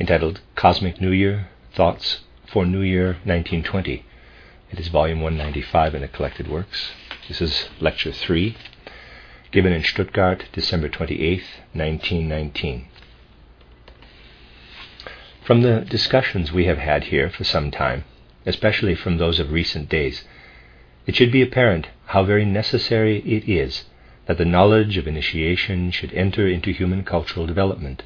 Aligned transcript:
entitled 0.00 0.40
Cosmic 0.54 1.00
New 1.00 1.10
Year 1.10 1.48
Thoughts 1.74 2.20
for 2.46 2.64
New 2.64 2.80
Year 2.80 3.18
1920. 3.24 4.04
It 4.70 4.80
is 4.80 4.88
volume 4.88 5.20
195 5.20 5.94
in 5.94 6.00
the 6.00 6.08
collected 6.08 6.48
works. 6.48 6.92
This 7.28 7.42
is 7.42 7.68
lecture 7.78 8.12
3, 8.12 8.56
given 9.50 9.72
in 9.72 9.82
Stuttgart, 9.82 10.46
December 10.52 10.88
28, 10.88 11.42
1919. 11.74 12.88
From 15.44 15.60
the 15.60 15.80
discussions 15.80 16.52
we 16.52 16.64
have 16.64 16.78
had 16.78 17.04
here 17.04 17.28
for 17.28 17.44
some 17.44 17.70
time, 17.70 18.04
especially 18.46 18.94
from 18.94 19.18
those 19.18 19.38
of 19.38 19.52
recent 19.52 19.88
days, 19.88 20.24
it 21.06 21.16
should 21.16 21.30
be 21.30 21.42
apparent 21.42 21.88
how 22.06 22.24
very 22.24 22.46
necessary 22.46 23.18
it 23.18 23.48
is 23.48 23.84
that 24.26 24.38
the 24.38 24.44
knowledge 24.44 24.96
of 24.96 25.06
initiation 25.06 25.90
should 25.90 26.14
enter 26.14 26.48
into 26.48 26.70
human 26.72 27.04
cultural 27.04 27.46
development. 27.46 28.04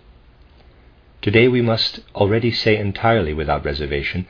Today 1.22 1.48
we 1.48 1.62
must 1.62 2.00
already 2.14 2.50
say 2.50 2.76
entirely 2.76 3.32
without 3.32 3.64
reservation 3.64 4.26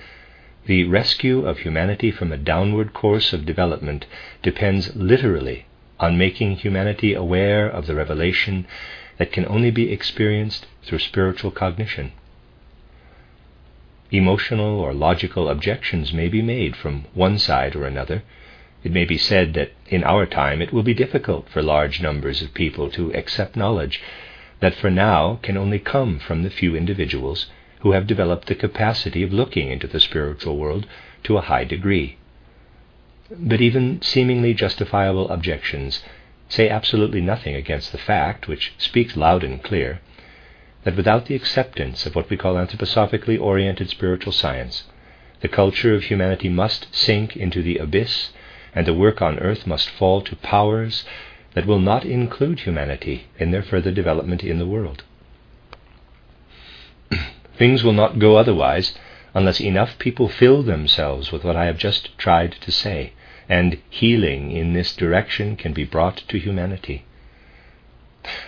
the 0.66 0.84
rescue 0.84 1.46
of 1.46 1.58
humanity 1.58 2.10
from 2.10 2.32
a 2.32 2.36
downward 2.36 2.92
course 2.92 3.32
of 3.32 3.44
development 3.44 4.06
depends 4.42 4.94
literally 4.96 5.66
on 5.98 6.16
making 6.18 6.56
humanity 6.56 7.12
aware 7.14 7.68
of 7.68 7.86
the 7.86 7.94
revelation 7.94 8.66
that 9.18 9.32
can 9.32 9.46
only 9.46 9.70
be 9.70 9.92
experienced 9.92 10.66
through 10.84 10.98
spiritual 10.98 11.50
cognition. 11.50 12.12
Emotional 14.10 14.78
or 14.80 14.92
logical 14.94 15.48
objections 15.48 16.12
may 16.12 16.28
be 16.28 16.42
made 16.42 16.76
from 16.76 17.04
one 17.14 17.38
side 17.38 17.74
or 17.74 17.84
another 17.84 18.22
it 18.84 18.92
may 18.92 19.04
be 19.04 19.18
said 19.18 19.54
that 19.54 19.72
in 19.88 20.04
our 20.04 20.26
time 20.26 20.62
it 20.62 20.72
will 20.72 20.84
be 20.84 20.94
difficult 20.94 21.48
for 21.48 21.62
large 21.62 22.00
numbers 22.00 22.42
of 22.42 22.54
people 22.54 22.90
to 22.90 23.12
accept 23.14 23.56
knowledge 23.56 24.00
that 24.60 24.74
for 24.74 24.90
now 24.90 25.38
can 25.42 25.56
only 25.56 25.78
come 25.78 26.18
from 26.18 26.42
the 26.42 26.50
few 26.50 26.74
individuals 26.74 27.46
who 27.80 27.92
have 27.92 28.06
developed 28.06 28.48
the 28.48 28.54
capacity 28.54 29.22
of 29.22 29.32
looking 29.32 29.70
into 29.70 29.86
the 29.86 30.00
spiritual 30.00 30.56
world 30.56 30.86
to 31.22 31.36
a 31.36 31.42
high 31.42 31.64
degree. 31.64 32.16
But 33.30 33.60
even 33.60 34.00
seemingly 34.02 34.54
justifiable 34.54 35.28
objections 35.30 36.02
say 36.48 36.68
absolutely 36.68 37.20
nothing 37.20 37.54
against 37.54 37.92
the 37.92 37.98
fact, 37.98 38.48
which 38.48 38.72
speaks 38.78 39.16
loud 39.16 39.42
and 39.42 39.62
clear, 39.62 40.00
that 40.84 40.96
without 40.96 41.26
the 41.26 41.34
acceptance 41.34 42.06
of 42.06 42.14
what 42.14 42.30
we 42.30 42.36
call 42.36 42.54
anthroposophically 42.54 43.38
oriented 43.40 43.90
spiritual 43.90 44.32
science, 44.32 44.84
the 45.40 45.48
culture 45.48 45.94
of 45.94 46.04
humanity 46.04 46.48
must 46.48 46.94
sink 46.94 47.36
into 47.36 47.62
the 47.62 47.78
abyss 47.78 48.30
and 48.74 48.86
the 48.86 48.94
work 48.94 49.20
on 49.20 49.38
earth 49.38 49.66
must 49.66 49.88
fall 49.88 50.20
to 50.20 50.36
powers 50.36 51.04
that 51.56 51.66
will 51.66 51.80
not 51.80 52.04
include 52.04 52.60
humanity 52.60 53.28
in 53.38 53.50
their 53.50 53.62
further 53.62 53.90
development 53.90 54.44
in 54.44 54.58
the 54.58 54.66
world. 54.66 55.02
Things 57.56 57.82
will 57.82 57.94
not 57.94 58.18
go 58.18 58.36
otherwise 58.36 58.94
unless 59.32 59.58
enough 59.58 59.98
people 59.98 60.28
fill 60.28 60.62
themselves 60.62 61.32
with 61.32 61.44
what 61.44 61.56
I 61.56 61.64
have 61.64 61.78
just 61.78 62.16
tried 62.18 62.52
to 62.60 62.70
say, 62.70 63.14
and 63.48 63.78
healing 63.88 64.52
in 64.52 64.74
this 64.74 64.94
direction 64.94 65.56
can 65.56 65.72
be 65.72 65.84
brought 65.84 66.18
to 66.28 66.38
humanity. 66.38 67.06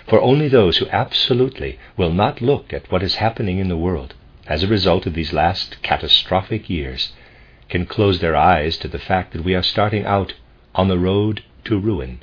For 0.06 0.20
only 0.20 0.48
those 0.48 0.76
who 0.76 0.88
absolutely 0.90 1.78
will 1.96 2.12
not 2.12 2.42
look 2.42 2.74
at 2.74 2.92
what 2.92 3.02
is 3.02 3.14
happening 3.14 3.58
in 3.58 3.68
the 3.68 3.76
world 3.76 4.12
as 4.46 4.62
a 4.62 4.68
result 4.68 5.06
of 5.06 5.14
these 5.14 5.32
last 5.32 5.80
catastrophic 5.82 6.68
years 6.68 7.12
can 7.70 7.86
close 7.86 8.20
their 8.20 8.36
eyes 8.36 8.76
to 8.78 8.88
the 8.88 8.98
fact 8.98 9.32
that 9.32 9.44
we 9.44 9.54
are 9.54 9.62
starting 9.62 10.04
out 10.04 10.34
on 10.74 10.88
the 10.88 10.98
road 10.98 11.42
to 11.64 11.78
ruin, 11.78 12.20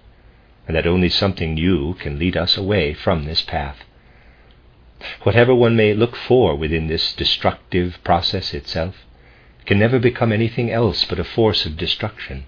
and 0.68 0.76
that 0.76 0.88
only 0.88 1.10
something 1.10 1.54
new 1.54 1.94
can 1.96 2.18
lead 2.20 2.36
us 2.36 2.58
away 2.58 2.94
from 2.94 3.26
this 3.26 3.42
path. 3.42 3.84
Whatever 5.24 5.54
one 5.54 5.76
may 5.76 5.94
look 5.94 6.16
for 6.16 6.56
within 6.56 6.88
this 6.88 7.14
destructive 7.14 7.98
process 8.04 8.54
itself 8.54 9.06
can 9.66 9.78
never 9.78 10.00
become 10.00 10.32
anything 10.32 10.72
else 10.72 11.06
but 11.06 11.20
a 11.20 11.24
force 11.24 11.66
of 11.66 11.78
destruction. 11.78 12.46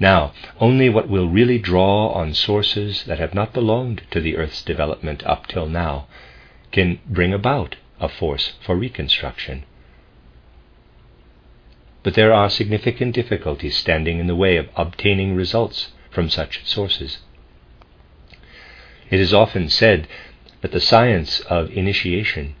Now, 0.00 0.32
only 0.60 0.88
what 0.88 1.08
will 1.08 1.28
really 1.28 1.58
draw 1.58 2.08
on 2.08 2.32
sources 2.34 3.04
that 3.04 3.18
have 3.18 3.34
not 3.34 3.52
belonged 3.52 4.02
to 4.10 4.20
the 4.20 4.36
earth's 4.36 4.62
development 4.62 5.24
up 5.24 5.46
till 5.48 5.66
now 5.66 6.06
can 6.70 7.00
bring 7.06 7.32
about 7.32 7.76
a 8.00 8.08
force 8.08 8.54
for 8.64 8.76
reconstruction. 8.76 9.64
But 12.02 12.14
there 12.14 12.32
are 12.32 12.48
significant 12.48 13.14
difficulties 13.14 13.76
standing 13.76 14.18
in 14.18 14.28
the 14.28 14.36
way 14.36 14.56
of 14.56 14.68
obtaining 14.76 15.34
results 15.34 15.90
from 16.10 16.28
such 16.28 16.66
sources. 16.66 17.18
It 19.10 19.20
is 19.20 19.32
often 19.32 19.68
said 19.68 20.06
that 20.60 20.72
the 20.72 20.80
science 20.80 21.40
of 21.40 21.70
initiation 21.70 22.54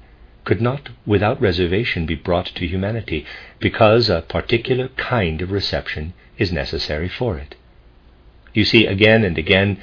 could 0.44 0.60
not 0.62 0.88
without 1.04 1.40
reservation 1.40 2.06
be 2.06 2.14
brought 2.14 2.46
to 2.46 2.66
humanity 2.66 3.26
because 3.60 4.08
a 4.08 4.22
particular 4.22 4.88
kind 4.96 5.42
of 5.42 5.50
reception 5.50 6.14
is 6.38 6.50
necessary 6.50 7.08
for 7.08 7.36
it. 7.36 7.54
You 8.54 8.64
see, 8.64 8.86
again 8.86 9.24
and 9.24 9.36
again, 9.36 9.78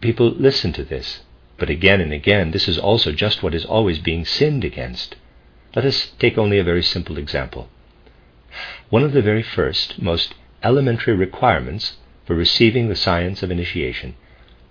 people 0.00 0.30
listen 0.30 0.72
to 0.74 0.84
this, 0.84 1.20
but 1.56 1.70
again 1.70 2.00
and 2.00 2.12
again, 2.12 2.50
this 2.50 2.68
is 2.68 2.78
also 2.78 3.12
just 3.12 3.42
what 3.42 3.54
is 3.54 3.64
always 3.64 3.98
being 3.98 4.26
sinned 4.26 4.64
against. 4.64 5.16
Let 5.74 5.86
us 5.86 6.12
take 6.18 6.36
only 6.36 6.58
a 6.58 6.64
very 6.64 6.82
simple 6.82 7.16
example. 7.16 7.70
One 8.90 9.04
of 9.04 9.12
the 9.12 9.22
very 9.22 9.42
first, 9.42 10.02
most 10.02 10.34
elementary 10.62 11.14
requirements 11.14 11.96
for 12.30 12.36
receiving 12.36 12.88
the 12.88 12.94
science 12.94 13.42
of 13.42 13.50
initiation 13.50 14.14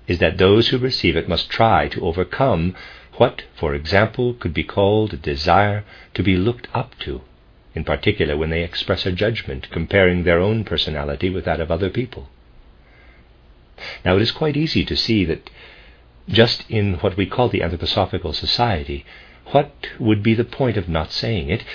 is 0.07 0.19
that 0.19 0.37
those 0.37 0.69
who 0.69 0.77
receive 0.77 1.17
it 1.17 1.27
must 1.27 1.49
try 1.49 1.89
to 1.89 2.05
overcome 2.05 2.73
what, 3.17 3.43
for 3.53 3.75
example, 3.75 4.33
could 4.33 4.53
be 4.53 4.63
called 4.63 5.13
a 5.13 5.17
desire 5.17 5.83
to 6.13 6.23
be 6.23 6.37
looked 6.37 6.69
up 6.73 6.97
to, 6.99 7.19
in 7.75 7.83
particular 7.83 8.37
when 8.37 8.49
they 8.49 8.63
express 8.63 9.05
a 9.05 9.11
judgment 9.11 9.69
comparing 9.71 10.23
their 10.23 10.39
own 10.39 10.63
personality 10.63 11.29
with 11.29 11.43
that 11.43 11.59
of 11.59 11.69
other 11.69 11.89
people. 11.89 12.29
Now, 14.05 14.15
it 14.15 14.21
is 14.21 14.31
quite 14.31 14.55
easy 14.55 14.85
to 14.85 14.95
see 14.95 15.25
that 15.25 15.49
just 16.29 16.63
in 16.69 16.93
what 16.99 17.17
we 17.17 17.25
call 17.25 17.49
the 17.49 17.59
Anthroposophical 17.59 18.33
Society, 18.33 19.05
what 19.47 19.73
would 19.99 20.23
be 20.23 20.33
the 20.33 20.45
point 20.45 20.77
of 20.77 20.87
not 20.87 21.11
saying 21.11 21.49
it 21.49 21.65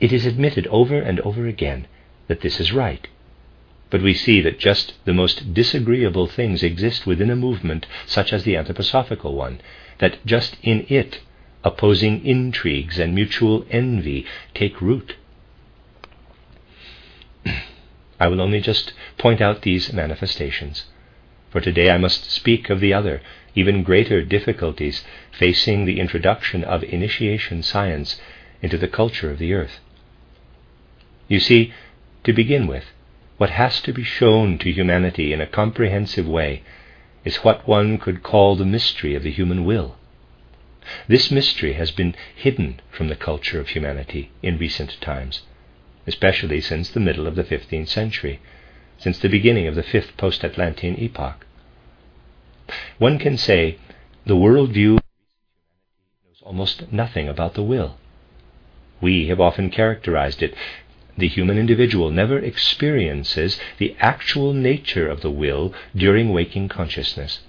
it 0.00 0.12
is 0.12 0.26
admitted 0.26 0.66
over 0.66 1.00
and 1.00 1.20
over 1.20 1.46
again 1.46 1.86
that 2.26 2.40
this 2.40 2.58
is 2.58 2.72
right. 2.72 3.06
But 3.92 4.00
we 4.00 4.14
see 4.14 4.40
that 4.40 4.58
just 4.58 4.94
the 5.04 5.12
most 5.12 5.52
disagreeable 5.52 6.26
things 6.26 6.62
exist 6.62 7.06
within 7.06 7.28
a 7.28 7.36
movement 7.36 7.84
such 8.06 8.32
as 8.32 8.42
the 8.42 8.54
anthroposophical 8.54 9.34
one, 9.34 9.60
that 9.98 10.24
just 10.24 10.56
in 10.62 10.86
it 10.88 11.20
opposing 11.62 12.24
intrigues 12.24 12.98
and 12.98 13.14
mutual 13.14 13.66
envy 13.70 14.24
take 14.54 14.80
root. 14.80 15.16
I 18.18 18.28
will 18.28 18.40
only 18.40 18.62
just 18.62 18.94
point 19.18 19.42
out 19.42 19.60
these 19.60 19.92
manifestations. 19.92 20.86
For 21.50 21.60
today 21.60 21.90
I 21.90 21.98
must 21.98 22.30
speak 22.30 22.70
of 22.70 22.80
the 22.80 22.94
other, 22.94 23.20
even 23.54 23.82
greater 23.82 24.22
difficulties 24.22 25.04
facing 25.38 25.84
the 25.84 26.00
introduction 26.00 26.64
of 26.64 26.82
initiation 26.82 27.62
science 27.62 28.18
into 28.62 28.78
the 28.78 28.88
culture 28.88 29.30
of 29.30 29.38
the 29.38 29.52
earth. 29.52 29.80
You 31.28 31.40
see, 31.40 31.74
to 32.24 32.32
begin 32.32 32.66
with, 32.66 32.86
what 33.42 33.50
has 33.50 33.80
to 33.80 33.92
be 33.92 34.04
shown 34.04 34.56
to 34.56 34.70
humanity 34.70 35.32
in 35.32 35.40
a 35.40 35.46
comprehensive 35.48 36.28
way 36.28 36.62
is 37.24 37.38
what 37.38 37.66
one 37.66 37.98
could 37.98 38.22
call 38.22 38.54
the 38.54 38.64
mystery 38.64 39.16
of 39.16 39.24
the 39.24 39.32
human 39.32 39.64
will. 39.64 39.96
This 41.08 41.28
mystery 41.28 41.72
has 41.72 41.90
been 41.90 42.14
hidden 42.36 42.78
from 42.88 43.08
the 43.08 43.16
culture 43.16 43.58
of 43.58 43.70
humanity 43.70 44.30
in 44.44 44.58
recent 44.58 44.96
times, 45.00 45.42
especially 46.06 46.60
since 46.60 46.88
the 46.88 47.00
middle 47.00 47.26
of 47.26 47.34
the 47.34 47.42
15th 47.42 47.88
century, 47.88 48.40
since 48.96 49.18
the 49.18 49.28
beginning 49.28 49.66
of 49.66 49.74
the 49.74 49.82
fifth 49.82 50.16
post 50.16 50.44
Atlantean 50.44 50.94
epoch. 50.96 51.44
One 52.98 53.18
can 53.18 53.36
say 53.36 53.76
the 54.24 54.36
world 54.36 54.70
view 54.70 55.00
knows 56.24 56.42
almost 56.42 56.92
nothing 56.92 57.28
about 57.28 57.54
the 57.54 57.64
will. 57.64 57.96
We 59.00 59.26
have 59.26 59.40
often 59.40 59.68
characterized 59.68 60.44
it 60.44 60.54
the 61.16 61.28
human 61.28 61.58
individual 61.58 62.10
never 62.10 62.38
experiences 62.38 63.58
the 63.78 63.94
actual 64.00 64.52
nature 64.52 65.08
of 65.08 65.20
the 65.20 65.30
will 65.30 65.74
during 65.94 66.32
waking 66.32 66.68
consciousness. 66.68 67.40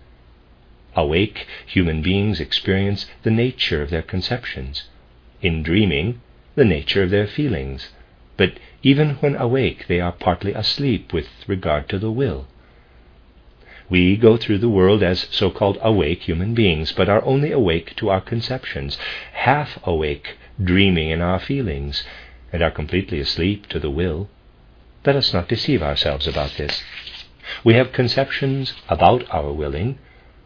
Awake, 0.96 1.48
human 1.66 2.02
beings 2.02 2.40
experience 2.40 3.08
the 3.24 3.32
nature 3.32 3.82
of 3.82 3.90
their 3.90 4.02
conceptions. 4.02 4.84
In 5.42 5.64
dreaming, 5.64 6.22
the 6.56 6.66
nature 6.66 7.04
of 7.04 7.10
their 7.10 7.28
feelings, 7.28 7.90
but 8.38 8.54
even 8.84 9.12
when 9.16 9.36
awake, 9.36 9.88
they 9.88 10.00
are 10.00 10.12
partly 10.12 10.54
asleep 10.54 11.14
with 11.14 11.28
regard 11.48 11.88
to 11.90 11.98
the 11.98 12.12
will. 12.12 12.48
We 13.90 14.18
go 14.18 14.38
through 14.38 14.60
the 14.60 14.70
world 14.70 15.04
as 15.04 15.28
so 15.32 15.50
called 15.50 15.78
awake 15.82 16.24
human 16.24 16.54
beings, 16.54 16.92
but 16.92 17.10
are 17.10 17.24
only 17.24 17.52
awake 17.52 17.96
to 17.98 18.10
our 18.10 18.22
conceptions, 18.22 18.98
half 19.34 19.80
awake, 19.84 20.38
dreaming 20.64 21.10
in 21.10 21.22
our 21.22 21.40
feelings, 21.40 22.04
and 22.54 22.62
are 22.62 22.72
completely 22.72 23.20
asleep 23.20 23.68
to 23.68 23.80
the 23.80 23.90
will. 23.90 24.30
Let 25.06 25.18
us 25.18 25.34
not 25.34 25.50
deceive 25.50 25.82
ourselves 25.82 26.28
about 26.28 26.54
this. 26.58 26.82
We 27.66 27.74
have 27.74 27.92
conceptions 27.92 28.74
about 28.88 29.30
our 29.32 29.52
willing, 29.52 29.98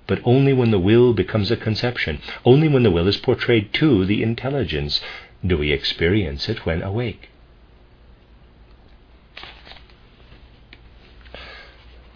but 0.08 0.22
only 0.24 0.54
when 0.54 0.72
the 0.72 0.80
will 0.80 1.14
becomes 1.14 1.52
a 1.52 1.58
conception, 1.58 2.22
only 2.46 2.70
when 2.70 2.84
the 2.84 2.92
will 2.92 3.08
is 3.08 3.18
portrayed 3.18 3.74
to 3.74 4.06
the 4.06 4.24
intelligence, 4.24 5.02
do 5.46 5.58
we 5.58 5.72
experience 5.72 6.50
it 6.50 6.66
when 6.66 6.82
awake. 6.82 7.30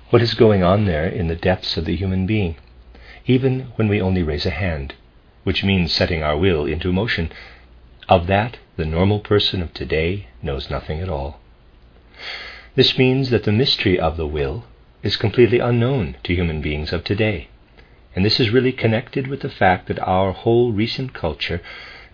What 0.09 0.21
is 0.21 0.33
going 0.33 0.63
on 0.63 0.85
there 0.85 1.07
in 1.07 1.27
the 1.27 1.35
depths 1.35 1.77
of 1.77 1.85
the 1.85 1.95
human 1.95 2.25
being, 2.25 2.55
even 3.25 3.71
when 3.75 3.87
we 3.87 4.01
only 4.01 4.23
raise 4.23 4.45
a 4.45 4.49
hand, 4.49 4.95
which 5.43 5.63
means 5.63 5.91
setting 5.91 6.23
our 6.23 6.37
will 6.37 6.65
into 6.65 6.91
motion, 6.91 7.31
of 8.09 8.27
that 8.27 8.57
the 8.81 8.87
normal 8.87 9.19
person 9.19 9.61
of 9.61 9.71
today 9.75 10.25
knows 10.41 10.71
nothing 10.71 10.99
at 11.01 11.07
all. 11.07 11.39
This 12.73 12.97
means 12.97 13.29
that 13.29 13.43
the 13.43 13.51
mystery 13.51 13.99
of 13.99 14.17
the 14.17 14.25
will 14.25 14.63
is 15.03 15.17
completely 15.17 15.59
unknown 15.59 16.15
to 16.23 16.33
human 16.33 16.61
beings 16.61 16.91
of 16.91 17.03
today. 17.03 17.49
And 18.15 18.25
this 18.25 18.39
is 18.39 18.49
really 18.49 18.71
connected 18.71 19.27
with 19.27 19.41
the 19.41 19.49
fact 19.49 19.87
that 19.87 19.99
our 19.99 20.31
whole 20.31 20.71
recent 20.71 21.13
culture, 21.13 21.61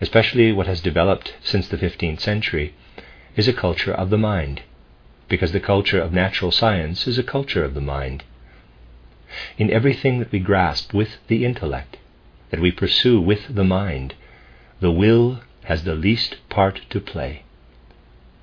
especially 0.01 0.51
what 0.51 0.67
has 0.67 0.81
developed 0.81 1.35
since 1.41 1.69
the 1.69 1.77
15th 1.77 2.19
century, 2.19 2.73
is 3.37 3.47
a 3.47 3.53
culture 3.53 3.93
of 3.93 4.09
the 4.09 4.17
mind, 4.17 4.63
because 5.29 5.53
the 5.53 5.61
culture 5.61 6.01
of 6.01 6.11
natural 6.11 6.51
science 6.51 7.07
is 7.07 7.17
a 7.17 7.23
culture 7.23 7.63
of 7.63 7.75
the 7.75 7.87
mind. 7.95 8.25
In 9.57 9.71
everything 9.71 10.19
that 10.19 10.33
we 10.33 10.39
grasp 10.39 10.93
with 10.93 11.11
the 11.29 11.45
intellect, 11.45 11.95
that 12.49 12.59
we 12.59 12.73
pursue 12.73 13.21
with 13.21 13.55
the 13.55 13.63
mind, 13.63 14.15
the 14.81 14.91
will 14.91 15.39
has 15.67 15.83
the 15.83 15.95
least 15.95 16.37
part 16.47 16.79
to 16.89 16.99
play. 16.99 17.43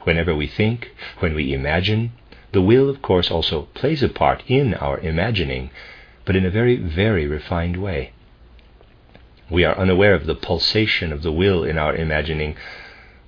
Whenever 0.03 0.35
we 0.35 0.47
think, 0.47 0.91
when 1.21 1.35
we 1.35 1.55
imagine, 1.55 2.13
the 2.53 2.61
will, 2.61 2.91
of 2.91 3.01
course, 3.01 3.31
also 3.31 3.63
plays 3.73 4.03
a 4.03 4.09
part 4.11 4.43
in 4.47 4.75
our 4.75 4.99
imagining, 4.99 5.71
but 6.27 6.37
in 6.37 6.45
a 6.45 6.51
very, 6.51 6.77
very 6.77 7.27
refined 7.27 7.79
way. 7.79 8.13
We 9.51 9.65
are 9.65 9.79
unaware 9.79 10.15
of 10.15 10.27
the 10.27 10.35
pulsation 10.35 11.13
of 11.13 11.23
the 11.23 11.33
will 11.33 11.65
in 11.65 11.79
our 11.79 11.97
imagining, 11.97 12.57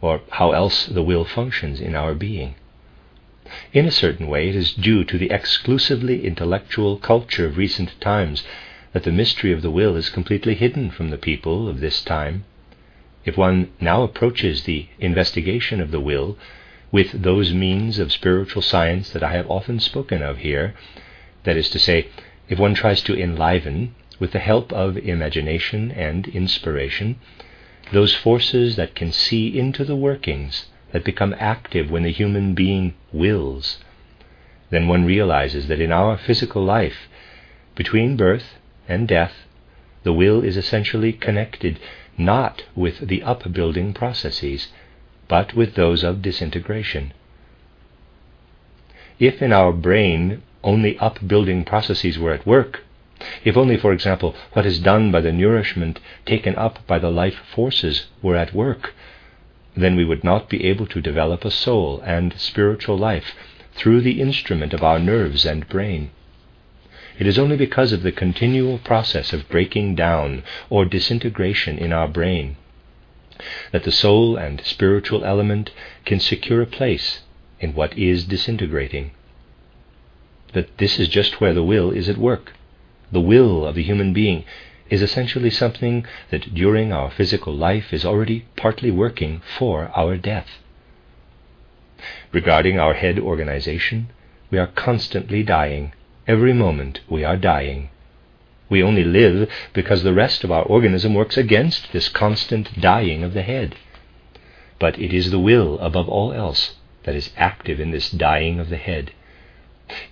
or 0.03 0.21
how 0.33 0.53
else 0.53 0.85
the 0.85 1.03
will 1.03 1.25
functions 1.25 1.81
in 1.81 1.95
our 1.95 2.15
being. 2.15 2.55
In 3.73 3.87
a 3.87 3.91
certain 3.91 4.27
way, 4.27 4.51
it 4.51 4.57
is 4.57 4.75
due 4.75 5.05
to 5.05 5.17
the 5.17 5.31
exclusively 5.31 6.27
intellectual 6.27 6.99
culture 6.99 7.47
of 7.47 7.57
recent 7.57 7.99
times 7.99 8.45
that 8.93 9.05
the 9.05 9.13
mystery 9.13 9.53
of 9.53 9.63
the 9.63 9.71
will 9.71 9.97
is 9.97 10.11
completely 10.11 10.55
hidden 10.55 10.91
from 10.91 11.09
the 11.09 11.19
people 11.19 11.67
of 11.67 11.81
this 11.81 12.03
time. 12.03 12.45
If 13.26 13.37
one 13.37 13.73
now 13.81 14.05
approaches 14.05 14.62
the 14.62 14.87
investigation 15.00 15.81
of 15.81 15.90
the 15.90 15.99
will 16.00 16.38
with 16.93 17.11
those 17.11 17.52
means 17.52 17.99
of 17.99 18.12
spiritual 18.12 18.62
science 18.62 19.11
that 19.11 19.25
I 19.25 19.32
have 19.32 19.50
often 19.50 19.81
spoken 19.81 20.23
of 20.23 20.38
here, 20.38 20.75
that 21.43 21.56
is 21.56 21.69
to 21.70 21.81
say, 21.81 22.06
if 22.49 22.58
one 22.61 22.75
tries 22.75 23.02
to 23.02 23.20
enliven, 23.20 23.96
with 24.20 24.31
the 24.31 24.38
help 24.38 24.73
of 24.73 24.96
imagination 24.96 25.90
and 25.90 26.28
inspiration, 26.28 27.17
those 27.93 28.14
forces 28.14 28.76
that 28.76 28.94
can 28.94 29.11
see 29.11 29.58
into 29.58 29.84
the 29.84 29.96
workings 29.96 30.67
that 30.93 31.05
become 31.05 31.34
active 31.38 31.90
when 31.90 32.05
the 32.05 32.12
human 32.12 32.55
being 32.55 32.94
wills, 33.12 33.78
then 34.70 34.87
one 34.87 35.05
realizes 35.05 35.67
that 35.67 35.81
in 35.81 35.90
our 35.90 36.17
physical 36.17 36.62
life, 36.62 37.08
between 37.75 38.17
birth 38.17 38.55
and 38.88 39.08
death, 39.08 39.34
the 40.05 40.12
will 40.12 40.44
is 40.44 40.56
essentially 40.56 41.12
connected 41.12 41.81
not 42.19 42.65
with 42.75 43.09
the 43.09 43.23
upbuilding 43.23 43.93
processes, 43.93 44.69
but 45.29 45.55
with 45.55 45.75
those 45.75 46.03
of 46.03 46.23
disintegration. 46.23 47.13
If 49.19 49.41
in 49.41 49.53
our 49.53 49.73
brain 49.73 50.43
only 50.63 50.99
upbuilding 50.99 51.65
processes 51.65 52.19
were 52.19 52.33
at 52.33 52.47
work, 52.47 52.85
if 53.45 53.57
only, 53.57 53.77
for 53.77 53.93
example, 53.93 54.35
what 54.53 54.67
is 54.67 54.79
done 54.79 55.11
by 55.11 55.21
the 55.23 55.33
nourishment 55.33 56.01
taken 56.27 56.55
up 56.57 56.87
by 56.87 56.99
the 56.99 57.11
life 57.11 57.37
forces 57.55 58.07
were 58.21 58.37
at 58.37 58.53
work, 58.53 58.95
then 59.75 59.97
we 59.97 60.05
would 60.05 60.23
not 60.23 60.49
be 60.49 60.65
able 60.67 60.87
to 60.87 61.01
develop 61.01 61.45
a 61.45 61.51
soul 61.51 62.01
and 62.05 62.35
spiritual 62.39 62.99
life 62.99 63.35
through 63.75 64.01
the 64.01 64.21
instrument 64.21 64.75
of 64.75 64.83
our 64.83 64.99
nerves 64.99 65.45
and 65.47 65.69
brain. 65.69 66.11
It 67.19 67.27
is 67.27 67.39
only 67.39 67.57
because 67.57 67.93
of 67.93 68.03
the 68.03 68.13
continual 68.13 68.79
process 68.79 69.33
of 69.33 69.49
breaking 69.49 69.95
down 69.95 70.43
or 70.69 70.85
disintegration 70.85 71.79
in 71.79 71.93
our 71.93 72.09
brain 72.09 72.57
that 73.71 73.85
the 73.85 73.93
soul 73.93 74.37
and 74.37 74.63
spiritual 74.65 75.25
element 75.25 75.71
can 76.05 76.21
secure 76.21 76.63
a 76.63 76.67
place 76.67 77.21
in 77.61 77.75
what 77.75 77.97
is 77.99 78.25
disintegrating 78.25 79.11
that 80.57 80.79
this 80.79 80.99
is 80.99 81.09
just 81.09 81.39
where 81.39 81.53
the 81.53 81.63
will 81.63 81.91
is 81.91 82.09
at 82.09 82.17
work. 82.17 82.55
The 83.13 83.21
will 83.21 83.67
of 83.67 83.75
the 83.75 83.83
human 83.83 84.15
being 84.15 84.45
is 84.89 85.03
essentially 85.03 85.51
something 85.51 86.07
that 86.31 86.55
during 86.55 86.93
our 86.93 87.11
physical 87.11 87.55
life 87.55 87.93
is 87.93 88.07
already 88.07 88.47
partly 88.57 88.91
working 88.91 89.43
for 89.59 89.91
our 89.95 90.17
death. 90.17 90.49
Regarding 92.33 92.79
our 92.79 92.95
head 92.95 93.19
organization, 93.19 94.09
we 94.51 94.59
are 94.59 94.67
constantly 94.69 95.43
dying. 95.43 95.93
Every 96.26 96.52
moment 96.52 97.00
we 97.08 97.23
are 97.23 97.37
dying. 97.37 97.90
We 98.69 98.82
only 98.82 99.05
live 99.05 99.49
because 99.73 100.02
the 100.02 100.12
rest 100.12 100.43
of 100.43 100.50
our 100.50 100.64
organism 100.64 101.14
works 101.14 101.37
against 101.37 101.93
this 101.93 102.08
constant 102.08 102.81
dying 102.81 103.23
of 103.23 103.32
the 103.32 103.43
head. 103.43 103.76
But 104.81 104.99
it 104.99 105.12
is 105.12 105.31
the 105.31 105.38
will, 105.38 105.78
above 105.78 106.08
all 106.08 106.32
else, 106.32 106.75
that 107.05 107.14
is 107.14 107.32
active 107.37 107.78
in 107.78 107.93
this 107.93 108.11
dying 108.11 108.58
of 108.58 108.70
the 108.70 108.76
head. 108.76 109.12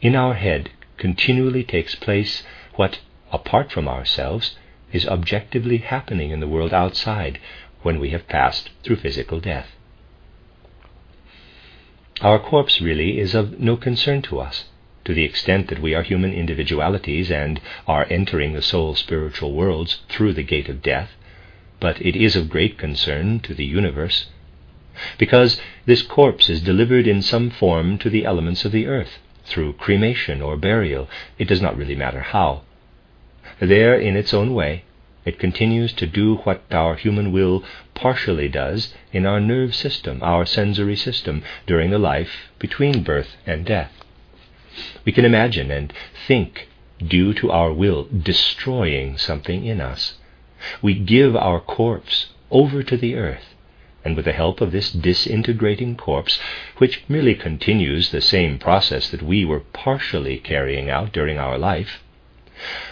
In 0.00 0.14
our 0.14 0.34
head 0.34 0.70
continually 0.99 1.64
takes 1.64 1.96
place 1.96 2.44
what, 2.76 3.00
apart 3.32 3.72
from 3.72 3.88
ourselves, 3.88 4.56
is 4.93 5.08
objectively 5.08 5.78
happening 5.78 6.31
in 6.31 6.38
the 6.38 6.46
world 6.46 6.72
outside 6.72 7.40
when 7.82 7.99
we 7.99 8.11
have 8.11 8.28
passed 8.28 8.70
through 8.84 8.96
physical 8.96 9.40
death. 9.40 9.73
Our 12.21 12.38
corpse 12.38 12.80
really 12.80 13.18
is 13.18 13.35
of 13.35 13.59
no 13.59 13.76
concern 13.76 14.23
to 14.23 14.38
us, 14.38 14.66
to 15.04 15.14
the 15.14 15.25
extent 15.25 15.68
that 15.68 15.80
we 15.80 15.94
are 15.94 16.02
human 16.02 16.32
individualities 16.32 17.30
and 17.30 17.61
are 17.87 18.06
entering 18.11 18.52
the 18.52 18.62
soul 18.62 18.94
spiritual 18.94 19.52
worlds 19.52 20.00
through 20.08 20.32
the 20.32 20.42
gate 20.42 20.68
of 20.68 20.82
death, 20.82 21.11
but 21.80 22.00
it 22.00 22.16
is 22.16 22.37
of 22.37 22.49
great 22.49 22.78
concern 22.78 23.40
to 23.40 23.54
the 23.54 23.64
universe, 23.64 24.26
because 25.18 25.61
this 25.87 26.02
corpse 26.02 26.49
is 26.49 26.61
delivered 26.61 27.06
in 27.06 27.20
some 27.20 27.50
form 27.50 27.99
to 27.99 28.08
the 28.08 28.25
elements 28.25 28.64
of 28.64 28.73
the 28.73 28.87
earth, 28.87 29.18
through 29.44 29.73
cremation 29.75 30.40
or 30.40 30.56
burial, 30.56 31.08
it 31.38 31.49
does 31.49 31.61
not 31.61 31.76
really 31.76 31.96
matter 31.96 32.20
how. 32.20 32.62
There, 33.61 33.99
in 33.99 34.16
its 34.16 34.32
own 34.32 34.54
way, 34.54 34.84
it 35.25 35.38
continues 35.38 35.92
to 35.94 36.06
do 36.06 36.37
what 36.37 36.62
our 36.70 36.96
human 36.96 37.32
will 37.32 37.64
partially 37.94 38.49
does 38.49 38.94
in 39.12 39.26
our 39.26 39.40
nerve 39.40 39.75
system, 39.75 40.23
our 40.23 40.44
sensory 40.44 40.96
system, 40.96 41.42
during 41.66 41.90
the 41.90 41.99
life 41.99 42.50
between 42.58 43.02
birth 43.02 43.37
and 43.46 43.64
death. 43.64 44.03
We 45.04 45.12
can 45.12 45.25
imagine 45.25 45.71
and 45.71 45.93
think, 46.26 46.69
due 46.99 47.35
to 47.35 47.50
our 47.50 47.73
will, 47.73 48.04
destroying 48.04 49.19
something 49.19 49.64
in 49.64 49.81
us. 49.81 50.14
We 50.81 50.95
give 50.95 51.37
our 51.37 51.61
corpse 51.61 52.26
over 52.50 52.83
to 52.83 52.97
the 52.97 53.16
earth 53.16 53.54
and 54.04 54.16
with 54.16 54.26
the 54.26 54.33
help 54.33 54.61
of 54.61 54.71
this 54.71 54.90
disintegrating 54.93 55.97
corpse, 55.97 56.38
which 56.76 57.02
merely 57.09 57.35
continues 57.35 58.11
the 58.11 58.21
same 58.21 58.59
process 58.59 59.09
that 59.11 59.23
we 59.23 59.45
were 59.45 59.61
partially 59.61 60.37
carrying 60.37 60.90
out 60.90 61.12
during 61.12 61.38
our 61.38 61.57
life, 61.57 62.02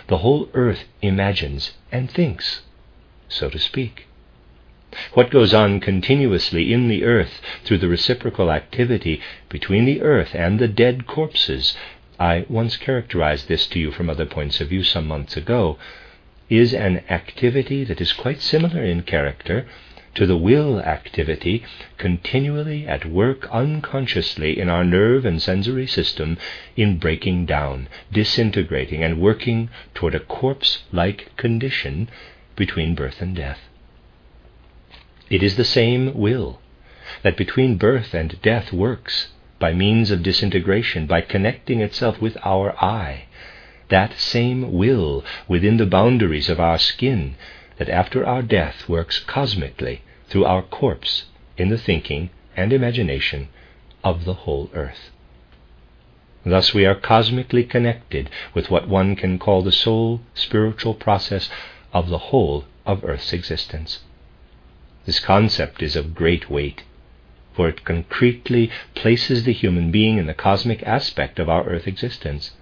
the 0.08 0.18
whole 0.18 0.48
earth 0.54 0.84
imagines 1.02 1.72
and 1.90 2.10
thinks, 2.10 2.62
so 3.28 3.50
to 3.50 3.58
speak. 3.58 4.06
What 5.14 5.30
goes 5.30 5.54
on 5.54 5.80
continuously 5.80 6.72
in 6.72 6.88
the 6.88 7.04
earth 7.04 7.40
through 7.64 7.78
the 7.78 7.88
reciprocal 7.88 8.50
activity 8.50 9.20
between 9.48 9.84
the 9.84 10.02
earth 10.02 10.34
and 10.34 10.58
the 10.58 10.68
dead 10.68 11.06
corpses, 11.06 11.76
I 12.20 12.44
once 12.48 12.76
characterized 12.76 13.48
this 13.48 13.66
to 13.68 13.78
you 13.78 13.90
from 13.90 14.10
other 14.10 14.26
points 14.26 14.60
of 14.60 14.68
view 14.68 14.84
some 14.84 15.06
months 15.06 15.36
ago, 15.36 15.78
is 16.50 16.74
an 16.74 17.02
activity 17.08 17.84
that 17.84 18.00
is 18.00 18.12
quite 18.12 18.42
similar 18.42 18.84
in 18.84 19.02
character 19.02 19.66
to 20.14 20.26
the 20.26 20.36
will 20.36 20.78
activity 20.80 21.64
continually 21.96 22.86
at 22.86 23.06
work 23.06 23.48
unconsciously 23.50 24.58
in 24.58 24.68
our 24.68 24.84
nerve 24.84 25.24
and 25.24 25.40
sensory 25.40 25.86
system 25.86 26.36
in 26.76 26.98
breaking 26.98 27.46
down, 27.46 27.88
disintegrating, 28.12 29.02
and 29.02 29.18
working 29.20 29.70
toward 29.94 30.14
a 30.14 30.20
corpse 30.20 30.82
like 30.92 31.34
condition 31.38 32.10
between 32.56 32.94
birth 32.94 33.22
and 33.22 33.34
death. 33.34 33.60
It 35.32 35.42
is 35.42 35.56
the 35.56 35.64
same 35.64 36.12
will, 36.12 36.60
that 37.22 37.38
between 37.38 37.78
birth 37.78 38.12
and 38.12 38.38
death 38.42 38.70
works 38.70 39.28
by 39.58 39.72
means 39.72 40.10
of 40.10 40.22
disintegration, 40.22 41.06
by 41.06 41.22
connecting 41.22 41.80
itself 41.80 42.20
with 42.20 42.36
our 42.44 42.76
I, 42.84 43.24
that 43.88 44.12
same 44.18 44.72
will 44.74 45.24
within 45.48 45.78
the 45.78 45.86
boundaries 45.86 46.50
of 46.50 46.60
our 46.60 46.76
skin 46.76 47.36
that 47.78 47.88
after 47.88 48.26
our 48.26 48.42
death 48.42 48.90
works 48.90 49.20
cosmically 49.20 50.02
through 50.28 50.44
our 50.44 50.60
corpse 50.60 51.24
in 51.56 51.70
the 51.70 51.78
thinking 51.78 52.28
and 52.54 52.70
imagination 52.70 53.48
of 54.04 54.26
the 54.26 54.34
whole 54.44 54.70
earth. 54.74 55.12
Thus, 56.44 56.74
we 56.74 56.84
are 56.84 56.94
cosmically 56.94 57.64
connected 57.64 58.28
with 58.52 58.70
what 58.70 58.86
one 58.86 59.16
can 59.16 59.38
call 59.38 59.62
the 59.62 59.72
soul 59.72 60.20
spiritual 60.34 60.92
process 60.92 61.48
of 61.94 62.10
the 62.10 62.18
whole 62.28 62.66
of 62.84 63.02
Earth's 63.02 63.32
existence. 63.32 64.00
This 65.04 65.18
concept 65.18 65.82
is 65.82 65.96
of 65.96 66.14
great 66.14 66.48
weight, 66.48 66.84
for 67.52 67.68
it 67.68 67.84
concretely 67.84 68.70
places 68.94 69.44
the 69.44 69.52
human 69.52 69.90
being 69.90 70.18
in 70.18 70.26
the 70.26 70.34
cosmic 70.34 70.82
aspect 70.84 71.38
of 71.38 71.48
our 71.48 71.64
Earth 71.64 71.88
existence. 71.88 72.52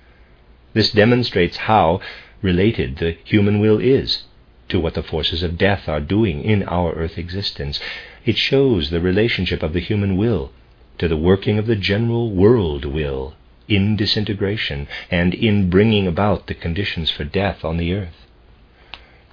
This 0.73 0.91
demonstrates 0.91 1.57
how 1.59 2.01
related 2.43 2.97
the 2.97 3.17
human 3.25 3.61
will 3.61 3.79
is 3.79 4.25
to 4.71 4.81
what 4.81 4.95
the 4.95 5.03
forces 5.03 5.43
of 5.43 5.59
death 5.59 5.89
are 5.89 6.01
doing 6.01 6.43
in 6.43 6.63
our 6.63 6.93
Earth 6.93 7.19
existence. 7.19 7.81
It 8.25 8.37
shows 8.37 8.89
the 8.89 9.01
relationship 9.01 9.63
of 9.63 9.73
the 9.73 9.81
human 9.81 10.17
will 10.17 10.53
to 10.99 11.09
the 11.09 11.17
working 11.17 11.59
of 11.59 11.67
the 11.67 11.77
general 11.77 12.31
world 12.31 12.85
will 12.85 13.35
in 13.69 13.97
disintegration 13.97 14.89
and 15.11 15.35
in 15.35 15.71
bringing 15.71 16.07
about 16.07 16.47
the 16.47 16.55
conditions 16.55 17.11
for 17.11 17.25
death 17.25 17.65
on 17.65 17.77
the 17.77 17.93
earth. 17.95 18.27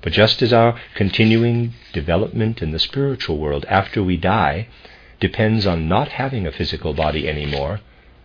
But 0.01 0.13
just 0.13 0.41
as 0.41 0.53
our 0.53 0.79
continuing 0.93 1.73
development 1.91 2.61
in 2.61 2.71
the 2.71 2.79
spiritual 2.79 3.37
world 3.37 3.65
after 3.67 4.03
we 4.03 4.15
die 4.15 4.67
depends 5.19 5.65
on 5.65 5.87
not 5.89 6.09
having 6.09 6.45
a 6.45 6.51
physical 6.51 6.93
body 6.93 7.27
anymore, 7.27 7.81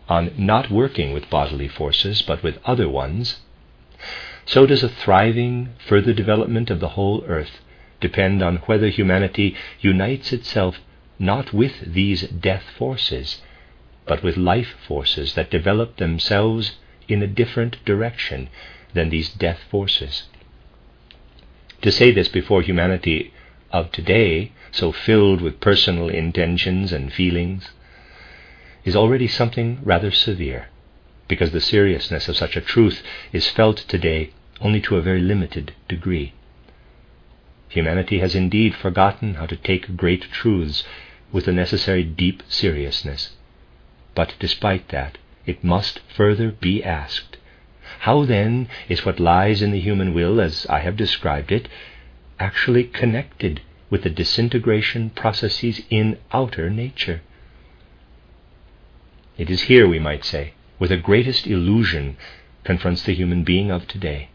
on 0.08 0.32
not 0.36 0.70
working 0.70 1.12
with 1.12 1.30
bodily 1.30 1.68
forces 1.68 2.20
but 2.20 2.42
with 2.42 2.58
other 2.66 2.88
ones, 2.88 3.40
so 4.44 4.66
does 4.66 4.82
a 4.82 4.88
thriving 4.88 5.70
further 5.86 6.12
development 6.12 6.68
of 6.68 6.80
the 6.80 6.90
whole 6.90 7.24
earth 7.26 7.60
depend 8.00 8.42
on 8.42 8.56
whether 8.66 8.88
humanity 8.88 9.54
unites 9.80 10.32
itself 10.32 10.78
not 11.18 11.52
with 11.52 11.94
these 11.94 12.22
death 12.28 12.64
forces, 12.76 13.40
but 14.06 14.22
with 14.22 14.36
life 14.36 14.74
forces 14.86 15.34
that 15.34 15.50
develop 15.50 15.96
themselves 15.96 16.76
in 17.08 17.22
a 17.22 17.26
different 17.26 17.82
direction 17.84 18.48
than 18.92 19.08
these 19.08 19.30
death 19.30 19.60
forces. 19.70 20.24
To 21.82 21.90
say 21.90 22.12
this 22.12 22.28
before 22.28 22.62
humanity 22.62 23.32
of 23.72 23.90
today, 23.90 24.52
so 24.70 24.92
filled 24.92 25.40
with 25.40 25.60
personal 25.60 26.08
intentions 26.08 26.92
and 26.92 27.12
feelings, 27.12 27.70
is 28.84 28.94
already 28.96 29.26
something 29.26 29.80
rather 29.82 30.10
severe, 30.10 30.68
because 31.26 31.50
the 31.50 31.60
seriousness 31.60 32.28
of 32.28 32.36
such 32.36 32.56
a 32.56 32.60
truth 32.60 33.02
is 33.32 33.48
felt 33.48 33.78
today 33.78 34.30
only 34.60 34.80
to 34.82 34.96
a 34.96 35.02
very 35.02 35.20
limited 35.20 35.72
degree. 35.88 36.32
Humanity 37.68 38.18
has 38.20 38.34
indeed 38.34 38.74
forgotten 38.74 39.34
how 39.34 39.46
to 39.46 39.56
take 39.56 39.96
great 39.96 40.22
truths 40.30 40.84
with 41.32 41.46
the 41.46 41.52
necessary 41.52 42.04
deep 42.04 42.42
seriousness. 42.48 43.30
But 44.14 44.34
despite 44.38 44.88
that, 44.90 45.18
it 45.46 45.64
must 45.64 46.00
further 46.14 46.52
be 46.52 46.84
asked 46.84 47.38
how 48.02 48.24
then 48.24 48.66
is 48.88 49.06
what 49.06 49.20
lies 49.20 49.62
in 49.62 49.70
the 49.70 49.78
human 49.78 50.12
will, 50.12 50.40
as 50.40 50.66
I 50.68 50.80
have 50.80 50.96
described 50.96 51.52
it, 51.52 51.68
actually 52.40 52.82
connected 52.82 53.60
with 53.90 54.02
the 54.02 54.10
disintegration 54.10 55.10
processes 55.10 55.82
in 55.88 56.18
outer 56.32 56.68
nature? 56.68 57.22
It 59.38 59.48
is 59.48 59.62
here, 59.62 59.86
we 59.86 60.00
might 60.00 60.24
say, 60.24 60.54
where 60.78 60.88
the 60.88 60.96
greatest 60.96 61.46
illusion 61.46 62.16
confronts 62.64 63.04
the 63.04 63.14
human 63.14 63.44
being 63.44 63.70
of 63.70 63.86
today. 63.86 64.30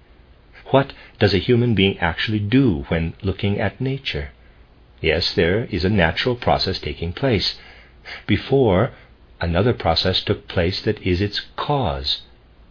What 0.67 0.93
does 1.19 1.33
a 1.33 1.45
human 1.49 1.75
being 1.75 1.99
actually 1.99 2.39
do 2.39 2.85
when 2.87 3.15
looking 3.21 3.59
at 3.59 3.81
nature? 3.81 4.29
Yes, 5.01 5.33
there 5.33 5.65
is 5.65 5.83
a 5.83 5.89
natural 5.89 6.37
process 6.37 6.79
taking 6.79 7.11
place. 7.11 7.59
Before, 8.27 8.91
another 9.41 9.73
process 9.73 10.23
took 10.23 10.47
place 10.47 10.81
that 10.83 11.01
is 11.01 11.19
its 11.19 11.41
cause 11.57 12.21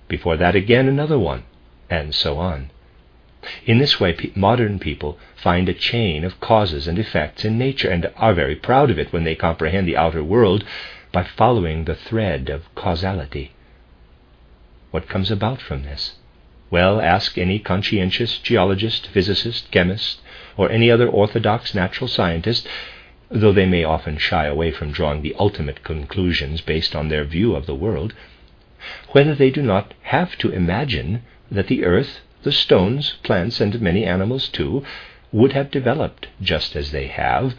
before 0.09 0.37
that 0.37 0.55
again 0.55 0.89
another 0.89 1.19
one, 1.19 1.45
and 1.91 2.15
so 2.15 2.39
on. 2.39 2.71
In 3.65 3.79
this 3.79 4.01
way, 4.01 4.13
pe- 4.13 4.31
modern 4.35 4.79
people 4.79 5.19
find 5.37 5.69
a 5.69 5.75
chain 5.75 6.25
of 6.25 6.41
causes 6.41 6.89
and 6.89 6.99
effects 6.99 7.45
in 7.45 7.57
nature 7.59 7.91
and 7.91 8.11
are 8.17 8.35
very 8.35 8.57
proud 8.57 8.91
of 8.91 8.99
it 8.99 9.13
when 9.13 9.25
they 9.25 9.35
comprehend 9.37 9.87
the 9.87 9.97
outer 9.97 10.25
world 10.25 10.65
by 11.13 11.23
following 11.23 11.85
the 11.85 11.95
thread 11.95 12.49
of 12.49 12.75
causality. 12.75 13.53
What 14.91 15.09
comes 15.09 15.31
about 15.31 15.61
from 15.61 15.83
this? 15.85 16.17
Well, 16.71 17.01
ask 17.01 17.39
any 17.39 17.61
conscientious 17.61 18.39
geologist, 18.39 19.07
physicist, 19.07 19.71
chemist, 19.71 20.21
or 20.57 20.71
any 20.71 20.91
other 20.91 21.09
orthodox 21.09 21.75
natural 21.75 22.09
scientist, 22.09 22.67
though 23.29 23.53
they 23.53 23.67
may 23.67 23.85
often 23.85 24.19
shy 24.19 24.47
away 24.47 24.73
from 24.73 24.91
drawing 24.91 25.23
the 25.23 25.37
ultimate 25.39 25.85
conclusions 25.85 26.61
based 26.61 26.97
on 26.97 27.09
their 27.09 27.25
view 27.25 27.55
of 27.55 27.67
the 27.67 27.75
world 27.75 28.15
whether 29.13 29.35
they 29.35 29.51
do 29.51 29.63
not 29.63 29.95
have 30.03 30.37
to 30.39 30.51
imagine 30.51 31.23
that 31.51 31.69
the 31.69 31.85
earth, 31.85 32.21
the 32.43 32.53
stones, 32.53 33.15
plants, 33.23 33.61
and 33.61 33.81
many 33.81 34.05
animals 34.05 34.49
too, 34.49 34.85
would 35.33 35.53
have 35.53 35.71
developed 35.71 36.29
just 36.41 36.77
as 36.77 36.93
they 36.93 37.07
have 37.07 37.55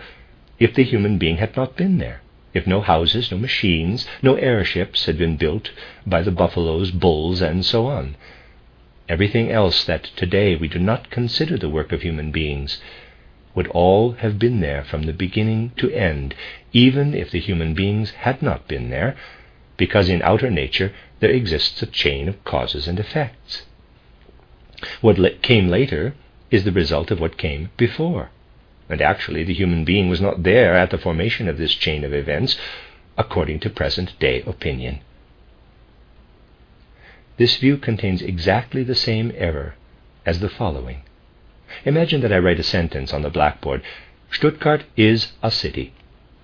if 0.60 0.74
the 0.74 0.84
human 0.84 1.18
being 1.18 1.38
had 1.38 1.56
not 1.56 1.76
been 1.76 1.98
there, 1.98 2.22
if 2.54 2.66
no 2.66 2.82
houses, 2.82 3.32
no 3.32 3.38
machines, 3.38 4.08
no 4.22 4.36
airships 4.36 5.06
had 5.06 5.18
been 5.18 5.38
built 5.38 5.72
by 6.06 6.22
the 6.22 6.32
buffaloes, 6.32 6.92
bulls, 6.92 7.42
and 7.42 7.66
so 7.66 7.86
on. 7.86 8.16
Everything 9.10 9.52
else 9.52 9.86
that 9.86 10.04
today 10.16 10.56
we 10.56 10.68
do 10.68 10.80
not 10.80 11.10
consider 11.10 11.58
the 11.58 11.70
work 11.70 11.92
of 11.92 12.02
human 12.02 12.32
beings 12.32 12.82
would 13.56 13.68
all 13.68 14.12
have 14.14 14.38
been 14.38 14.60
there 14.60 14.84
from 14.84 15.04
the 15.04 15.14
beginning 15.14 15.72
to 15.78 15.90
end, 15.92 16.36
even 16.74 17.14
if 17.14 17.32
the 17.32 17.40
human 17.40 17.74
beings 17.74 18.12
had 18.12 18.42
not 18.42 18.68
been 18.68 18.90
there, 18.90 19.16
because 19.78 20.10
in 20.10 20.22
outer 20.22 20.50
nature 20.50 20.92
there 21.20 21.32
exists 21.32 21.82
a 21.82 21.88
chain 21.88 22.28
of 22.28 22.44
causes 22.44 22.88
and 22.88 23.00
effects. 23.00 23.64
What 25.02 25.42
came 25.42 25.68
later 25.68 26.14
is 26.52 26.64
the 26.64 26.72
result 26.72 27.12
of 27.12 27.20
what 27.20 27.38
came 27.38 27.70
before. 27.78 28.30
And 28.90 29.02
actually, 29.02 29.44
the 29.44 29.54
human 29.54 29.84
being 29.84 30.10
was 30.10 30.22
not 30.22 30.44
there 30.44 30.76
at 30.76 30.92
the 30.92 30.98
formation 30.98 31.50
of 31.50 31.58
this 31.58 31.74
chain 31.74 32.04
of 32.04 32.14
events, 32.14 32.58
according 33.18 33.60
to 33.62 33.70
present 33.70 34.18
day 34.20 34.42
opinion. 34.44 35.00
This 37.38 37.58
view 37.58 37.78
contains 37.78 38.22
exactly 38.22 38.84
the 38.84 38.96
same 38.96 39.32
error 39.36 39.76
as 40.26 40.40
the 40.40 40.50
following. 40.50 41.02
Imagine 41.86 42.22
that 42.22 42.34
I 42.34 42.40
write 42.40 42.60
a 42.60 42.64
sentence 42.64 43.14
on 43.14 43.22
the 43.24 43.30
blackboard 43.30 43.82
Stuttgart 44.32 44.84
is 44.96 45.32
a 45.42 45.50
city. 45.50 45.94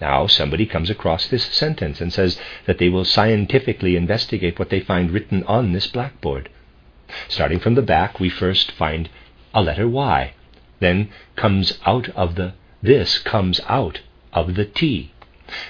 Now, 0.01 0.27
somebody 0.27 0.65
comes 0.65 0.89
across 0.89 1.27
this 1.27 1.45
sentence 1.45 2.01
and 2.01 2.11
says 2.11 2.39
that 2.65 2.77
they 2.77 2.89
will 2.89 3.05
scientifically 3.05 3.95
investigate 3.95 4.59
what 4.59 4.69
they 4.69 4.79
find 4.79 5.11
written 5.11 5.43
on 5.43 5.71
this 5.71 5.87
blackboard. 5.87 6.49
Starting 7.27 7.59
from 7.59 7.75
the 7.75 7.81
back, 7.81 8.19
we 8.19 8.29
first 8.29 8.71
find 8.71 9.09
a 9.53 9.61
letter 9.61 9.87
Y. 9.87 10.33
Then 10.79 11.09
comes 11.35 11.79
out 11.85 12.09
of 12.09 12.35
the 12.35 12.53
this 12.81 13.17
comes 13.19 13.61
out 13.69 14.01
of 14.33 14.55
the 14.55 14.65
T. 14.65 15.13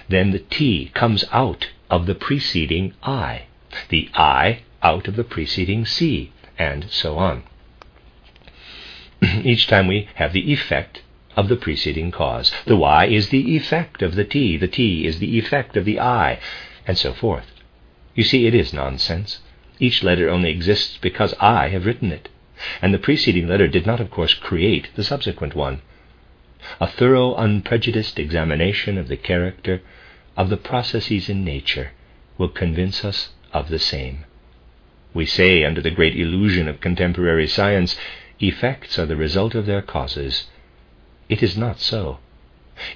Then 0.09 0.31
the 0.31 0.39
T 0.39 0.89
comes 0.95 1.23
out 1.31 1.69
of 1.89 2.07
the 2.07 2.15
preceding 2.15 2.93
I. 3.03 3.43
The 3.89 4.09
I 4.15 4.61
out 4.81 5.07
of 5.07 5.15
the 5.15 5.23
preceding 5.23 5.85
C, 5.85 6.31
and 6.57 6.87
so 6.89 7.17
on. 7.19 7.43
Each 9.43 9.67
time 9.67 9.87
we 9.87 10.09
have 10.15 10.33
the 10.33 10.51
effect 10.51 11.01
of 11.35 11.47
the 11.47 11.55
preceding 11.55 12.11
cause. 12.11 12.51
The 12.65 12.75
Y 12.75 13.05
is 13.05 13.29
the 13.29 13.55
effect 13.55 14.01
of 14.01 14.15
the 14.15 14.23
T, 14.23 14.57
the 14.57 14.67
T 14.67 15.05
is 15.05 15.19
the 15.19 15.37
effect 15.37 15.75
of 15.77 15.85
the 15.85 15.99
I, 15.99 16.39
and 16.85 16.97
so 16.97 17.13
forth. 17.13 17.45
You 18.15 18.23
see, 18.23 18.45
it 18.45 18.53
is 18.53 18.73
nonsense. 18.73 19.39
Each 19.79 20.03
letter 20.03 20.29
only 20.29 20.49
exists 20.49 20.97
because 20.97 21.33
I 21.39 21.69
have 21.69 21.85
written 21.85 22.11
it, 22.11 22.29
and 22.81 22.93
the 22.93 22.99
preceding 22.99 23.47
letter 23.47 23.67
did 23.67 23.85
not, 23.85 23.99
of 23.99 24.11
course, 24.11 24.33
create 24.33 24.89
the 24.95 25.03
subsequent 25.03 25.55
one. 25.55 25.81
A 26.79 26.87
thorough, 26.87 27.35
unprejudiced 27.35 28.19
examination 28.19 28.97
of 28.97 29.07
the 29.07 29.17
character 29.17 29.81
of 30.37 30.49
the 30.49 30.57
processes 30.57 31.29
in 31.29 31.43
nature 31.43 31.91
will 32.37 32.49
convince 32.49 33.03
us 33.03 33.29
of 33.51 33.69
the 33.69 33.79
same. 33.79 34.25
We 35.13 35.25
say, 35.25 35.63
under 35.63 35.81
the 35.81 35.91
great 35.91 36.15
illusion 36.15 36.67
of 36.67 36.79
contemporary 36.79 37.47
science, 37.47 37.97
effects 38.39 38.97
are 38.97 39.05
the 39.05 39.15
result 39.15 39.55
of 39.55 39.65
their 39.65 39.81
causes, 39.81 40.47
it 41.29 41.43
is 41.43 41.57
not 41.57 41.79
so. 41.79 42.19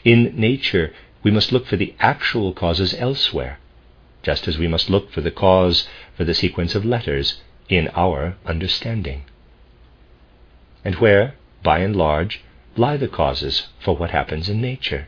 In 0.04 0.34
nature, 0.36 0.94
we 1.24 1.32
must 1.32 1.52
look 1.52 1.66
for 1.66 1.76
the 1.76 1.94
actual 2.00 2.54
causes 2.54 2.94
elsewhere, 2.94 3.60
just 4.24 4.48
as 4.48 4.58
we 4.58 4.68
must 4.68 4.90
look 4.90 5.12
for 5.12 5.22
the 5.22 5.32
cause 5.32 5.88
for 6.16 6.24
the 6.24 6.34
sequence 6.34 6.76
of 6.76 6.86
letters 6.86 7.42
in 7.70 7.90
our 7.96 8.36
understanding. 8.46 9.24
And 10.84 10.96
where, 10.96 11.36
by 11.64 11.80
and 11.80 11.96
large, 11.96 12.42
lie 12.76 12.98
the 12.98 13.08
causes 13.08 13.68
for 13.80 13.96
what 13.96 14.12
happens 14.12 14.50
in 14.50 14.62
nature? 14.62 15.08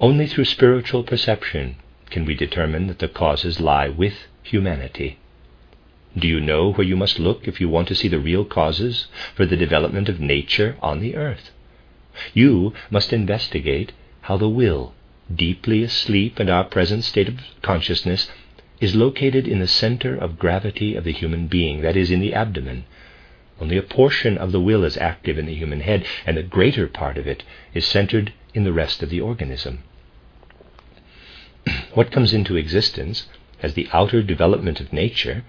Only 0.00 0.26
through 0.26 0.44
spiritual 0.44 1.02
perception 1.02 1.76
can 2.10 2.24
we 2.24 2.34
determine 2.34 2.86
that 2.86 2.98
the 2.98 3.08
causes 3.08 3.60
lie 3.60 3.88
with 3.88 4.26
humanity. 4.42 5.18
Do 6.16 6.28
you 6.28 6.40
know 6.40 6.72
where 6.72 6.86
you 6.86 6.96
must 6.96 7.18
look 7.18 7.48
if 7.48 7.60
you 7.60 7.68
want 7.68 7.88
to 7.88 7.94
see 7.94 8.08
the 8.08 8.18
real 8.18 8.44
causes 8.44 9.06
for 9.34 9.44
the 9.44 9.56
development 9.56 10.08
of 10.08 10.20
nature 10.20 10.76
on 10.80 11.00
the 11.00 11.16
earth? 11.16 11.50
You 12.32 12.72
must 12.90 13.12
investigate 13.12 13.92
how 14.22 14.36
the 14.36 14.48
will, 14.48 14.94
deeply 15.34 15.82
asleep 15.82 16.40
in 16.40 16.48
our 16.48 16.64
present 16.64 17.04
state 17.04 17.28
of 17.28 17.40
consciousness, 17.62 18.30
is 18.80 18.94
located 18.94 19.46
in 19.46 19.58
the 19.58 19.66
center 19.66 20.16
of 20.16 20.38
gravity 20.38 20.94
of 20.94 21.04
the 21.04 21.12
human 21.12 21.46
being, 21.46 21.82
that 21.82 21.96
is, 21.96 22.10
in 22.10 22.20
the 22.20 22.34
abdomen. 22.34 22.84
Only 23.60 23.76
a 23.76 23.82
portion 23.82 24.36
of 24.36 24.52
the 24.52 24.60
will 24.60 24.84
is 24.84 24.96
active 24.96 25.38
in 25.38 25.46
the 25.46 25.54
human 25.54 25.80
head, 25.80 26.06
and 26.26 26.36
the 26.36 26.42
greater 26.42 26.86
part 26.86 27.16
of 27.16 27.26
it 27.26 27.42
is 27.72 27.86
centered 27.86 28.32
in 28.54 28.64
the 28.64 28.72
rest 28.72 29.02
of 29.02 29.10
the 29.10 29.20
organism. 29.20 29.82
what 31.94 32.10
comes 32.10 32.32
into 32.32 32.56
existence 32.56 33.28
as 33.62 33.74
the 33.74 33.88
outer 33.92 34.22
development 34.22 34.80
of 34.80 34.92
nature 34.92 35.44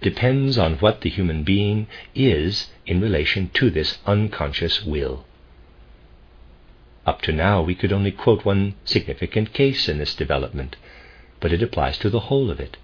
depends 0.00 0.56
on 0.56 0.74
what 0.74 1.00
the 1.00 1.10
human 1.10 1.42
being 1.42 1.86
is 2.14 2.70
in 2.86 3.00
relation 3.00 3.50
to 3.54 3.70
this 3.70 3.98
unconscious 4.06 4.84
will. 4.84 5.24
Up 7.04 7.20
to 7.22 7.32
now, 7.32 7.62
we 7.62 7.74
could 7.74 7.92
only 7.92 8.12
quote 8.12 8.44
one 8.44 8.74
significant 8.84 9.52
case 9.52 9.88
in 9.88 9.98
this 9.98 10.14
development, 10.14 10.76
but 11.40 11.52
it 11.52 11.62
applies 11.62 11.98
to 11.98 12.08
the 12.08 12.20
whole 12.20 12.50
of 12.50 12.60
it. 12.60 12.76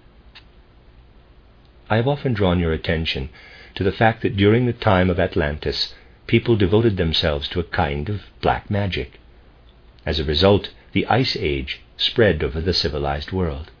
I 1.89 1.95
have 1.95 2.07
often 2.07 2.33
drawn 2.33 2.59
your 2.59 2.73
attention 2.73 3.29
to 3.75 3.83
the 3.83 3.93
fact 3.93 4.21
that 4.21 4.35
during 4.35 4.65
the 4.65 4.73
time 4.73 5.09
of 5.09 5.19
Atlantis, 5.19 5.93
people 6.27 6.57
devoted 6.57 6.97
themselves 6.97 7.47
to 7.49 7.59
a 7.59 7.63
kind 7.63 8.09
of 8.09 8.23
black 8.41 8.69
magic. 8.69 9.19
As 10.05 10.19
a 10.19 10.25
result, 10.25 10.69
the 10.91 11.05
Ice 11.07 11.37
Age 11.37 11.79
spread 11.95 12.43
over 12.43 12.59
the 12.59 12.73
civilized 12.73 13.31
world. 13.31 13.71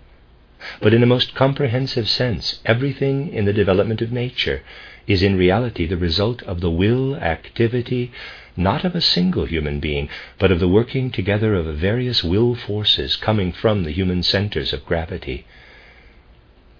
But 0.81 0.93
in 0.93 1.01
a 1.01 1.05
most 1.05 1.35
comprehensive 1.35 2.09
sense, 2.09 2.59
everything 2.65 3.31
in 3.31 3.45
the 3.45 3.53
development 3.53 4.01
of 4.01 4.11
nature 4.11 4.61
is 5.07 5.23
in 5.23 5.37
reality 5.37 5.85
the 5.85 5.95
result 5.95 6.43
of 6.43 6.59
the 6.59 6.69
will 6.69 7.15
activity 7.15 8.11
not 8.57 8.83
of 8.83 8.93
a 8.93 8.99
single 8.99 9.45
human 9.45 9.79
being, 9.79 10.09
but 10.37 10.51
of 10.51 10.59
the 10.59 10.67
working 10.67 11.11
together 11.11 11.55
of 11.55 11.77
various 11.77 12.25
will 12.25 12.55
forces 12.55 13.15
coming 13.15 13.53
from 13.53 13.85
the 13.85 13.91
human 13.91 14.21
centers 14.21 14.73
of 14.73 14.85
gravity. 14.85 15.45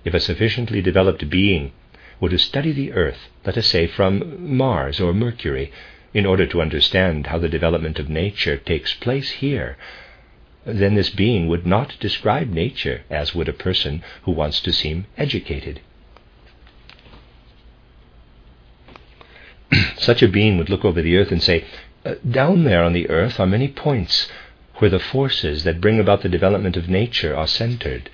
If 0.03 0.13
a 0.13 0.19
sufficiently 0.19 0.81
developed 0.81 1.29
being 1.29 1.71
were 2.19 2.29
to 2.29 2.38
study 2.38 2.74
the 2.74 2.91
earth, 2.91 3.29
let 3.45 3.57
us 3.57 3.67
say 3.67 3.88
from 3.88 4.57
Mars 4.57 5.00
or 5.00 5.13
Mercury, 5.13 5.71
in 6.13 6.25
order 6.25 6.45
to 6.48 6.62
understand 6.62 7.27
how 7.27 7.38
the 7.38 7.48
development 7.48 7.98
of 7.98 8.09
nature 8.09 8.57
takes 8.57 8.93
place 8.93 9.29
here, 9.29 9.77
then 10.73 10.95
this 10.95 11.09
being 11.09 11.47
would 11.47 11.65
not 11.65 11.97
describe 11.99 12.49
nature 12.49 13.03
as 13.09 13.35
would 13.35 13.49
a 13.49 13.53
person 13.53 14.03
who 14.23 14.31
wants 14.31 14.59
to 14.61 14.71
seem 14.71 15.05
educated. 15.17 15.81
Such 19.97 20.21
a 20.21 20.27
being 20.27 20.57
would 20.57 20.69
look 20.69 20.85
over 20.85 21.01
the 21.01 21.17
earth 21.17 21.31
and 21.31 21.41
say, 21.41 21.65
uh, 22.05 22.15
Down 22.29 22.63
there 22.63 22.83
on 22.83 22.93
the 22.93 23.09
earth 23.09 23.39
are 23.39 23.45
many 23.45 23.67
points 23.67 24.29
where 24.75 24.89
the 24.89 24.99
forces 24.99 25.63
that 25.63 25.81
bring 25.81 25.99
about 25.99 26.21
the 26.21 26.29
development 26.29 26.77
of 26.77 26.89
nature 26.89 27.35
are 27.35 27.47
centered. 27.47 28.09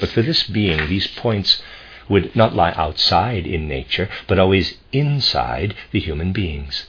But 0.00 0.10
for 0.10 0.22
this 0.22 0.44
being, 0.44 0.88
these 0.88 1.06
points 1.06 1.62
would 2.08 2.36
not 2.36 2.54
lie 2.54 2.72
outside 2.72 3.46
in 3.46 3.66
nature, 3.66 4.08
but 4.28 4.38
always 4.38 4.78
inside 4.92 5.74
the 5.90 6.00
human 6.00 6.32
beings. 6.32 6.86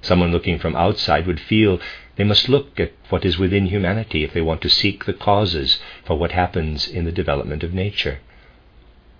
Someone 0.00 0.32
looking 0.32 0.58
from 0.58 0.74
outside 0.74 1.26
would 1.26 1.40
feel 1.40 1.80
they 2.16 2.24
must 2.24 2.48
look 2.48 2.78
at 2.78 2.92
what 3.08 3.24
is 3.24 3.38
within 3.38 3.66
humanity 3.66 4.22
if 4.22 4.32
they 4.32 4.40
want 4.40 4.60
to 4.60 4.68
seek 4.68 5.04
the 5.04 5.12
causes 5.12 5.78
for 6.04 6.16
what 6.16 6.32
happens 6.32 6.86
in 6.86 7.04
the 7.04 7.12
development 7.12 7.62
of 7.62 7.72
nature. 7.72 8.18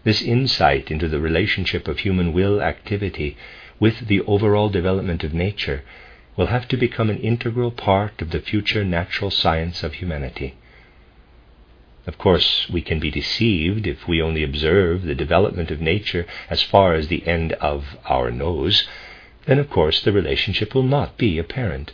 This 0.04 0.20
insight 0.20 0.90
into 0.90 1.08
the 1.08 1.20
relationship 1.20 1.88
of 1.88 2.00
human 2.00 2.32
will 2.32 2.60
activity 2.60 3.36
with 3.78 4.08
the 4.08 4.20
overall 4.22 4.68
development 4.68 5.24
of 5.24 5.32
nature 5.32 5.84
will 6.36 6.46
have 6.46 6.66
to 6.68 6.76
become 6.76 7.10
an 7.10 7.18
integral 7.18 7.70
part 7.70 8.20
of 8.20 8.30
the 8.30 8.40
future 8.40 8.84
natural 8.84 9.30
science 9.30 9.82
of 9.82 9.94
humanity. 9.94 10.54
Of 12.06 12.18
course, 12.18 12.68
we 12.68 12.82
can 12.82 12.98
be 12.98 13.10
deceived 13.10 13.86
if 13.86 14.08
we 14.08 14.20
only 14.20 14.42
observe 14.42 15.02
the 15.02 15.14
development 15.14 15.70
of 15.70 15.80
nature 15.80 16.26
as 16.50 16.62
far 16.62 16.94
as 16.94 17.08
the 17.08 17.26
end 17.26 17.52
of 17.54 17.96
our 18.06 18.30
nose. 18.30 18.88
Then, 19.46 19.58
of 19.58 19.70
course, 19.70 20.00
the 20.00 20.12
relationship 20.12 20.74
will 20.74 20.82
not 20.82 21.16
be 21.16 21.38
apparent. 21.38 21.92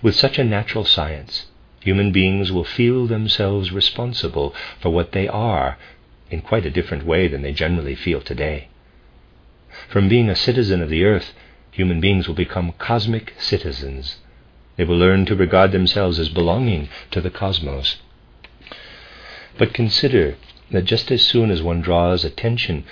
With 0.00 0.14
such 0.14 0.38
a 0.38 0.44
natural 0.44 0.84
science, 0.84 1.46
human 1.80 2.12
beings 2.12 2.52
will 2.52 2.64
feel 2.64 3.06
themselves 3.06 3.72
responsible 3.72 4.54
for 4.80 4.90
what 4.90 5.12
they 5.12 5.28
are 5.28 5.78
in 6.30 6.40
quite 6.40 6.64
a 6.64 6.70
different 6.70 7.04
way 7.04 7.28
than 7.28 7.42
they 7.42 7.52
generally 7.52 7.94
feel 7.94 8.20
today. 8.20 8.68
From 9.88 10.08
being 10.08 10.28
a 10.28 10.36
citizen 10.36 10.82
of 10.82 10.88
the 10.88 11.04
earth, 11.04 11.34
human 11.70 12.00
beings 12.00 12.28
will 12.28 12.34
become 12.34 12.72
cosmic 12.78 13.34
citizens. 13.38 14.18
They 14.76 14.84
will 14.84 14.96
learn 14.96 15.26
to 15.26 15.36
regard 15.36 15.72
themselves 15.72 16.18
as 16.18 16.28
belonging 16.28 16.88
to 17.10 17.20
the 17.20 17.30
cosmos. 17.30 17.96
But 19.58 19.74
consider 19.74 20.36
that 20.70 20.84
just 20.84 21.10
as 21.10 21.22
soon 21.22 21.50
as 21.50 21.62
one 21.62 21.80
draws 21.80 22.24
attention 22.24 22.84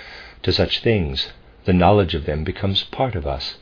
to 0.43 0.51
such 0.51 0.81
things, 0.81 1.31
the 1.65 1.73
knowledge 1.73 2.13
of 2.13 2.25
them 2.25 2.43
becomes 2.43 2.83
part 2.83 3.15
of 3.15 3.25
us. 3.25 3.55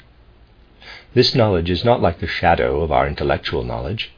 This 1.15 1.33
knowledge 1.33 1.71
is 1.71 1.83
not 1.83 2.01
like 2.01 2.19
the 2.19 2.27
shadow 2.27 2.81
of 2.81 2.91
our 2.91 3.07
intellectual 3.07 3.63
knowledge, 3.63 4.11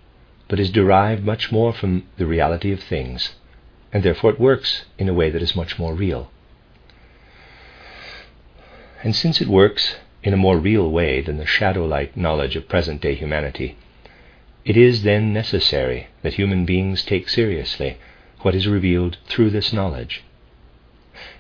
but 0.49 0.59
is 0.59 0.69
derived 0.69 1.23
much 1.23 1.49
more 1.49 1.71
from 1.71 2.03
the 2.17 2.25
reality 2.25 2.73
of 2.73 2.81
things, 2.81 3.33
and 3.93 4.03
therefore 4.03 4.31
it 4.31 4.39
works 4.41 4.83
in 4.97 5.07
a 5.07 5.13
way 5.13 5.29
that 5.29 5.41
is 5.41 5.55
much 5.55 5.79
more 5.79 5.93
real. 5.95 6.29
And 9.03 9.15
since 9.15 9.39
it 9.39 9.47
works 9.47 9.95
in 10.21 10.33
a 10.33 10.37
more 10.37 10.57
real 10.57 10.91
way 10.91 11.21
than 11.21 11.37
the 11.37 11.45
shadow 11.45 11.85
like 11.85 12.17
knowledge 12.17 12.57
of 12.57 12.67
present 12.67 12.99
day 13.01 13.15
humanity, 13.15 13.77
it 14.65 14.75
is 14.75 15.03
then 15.03 15.31
necessary 15.31 16.07
that 16.23 16.33
human 16.33 16.65
beings 16.65 17.03
take 17.03 17.29
seriously 17.29 17.97
what 18.41 18.53
is 18.53 18.67
revealed 18.67 19.17
through 19.27 19.51
this 19.51 19.71
knowledge. 19.71 20.23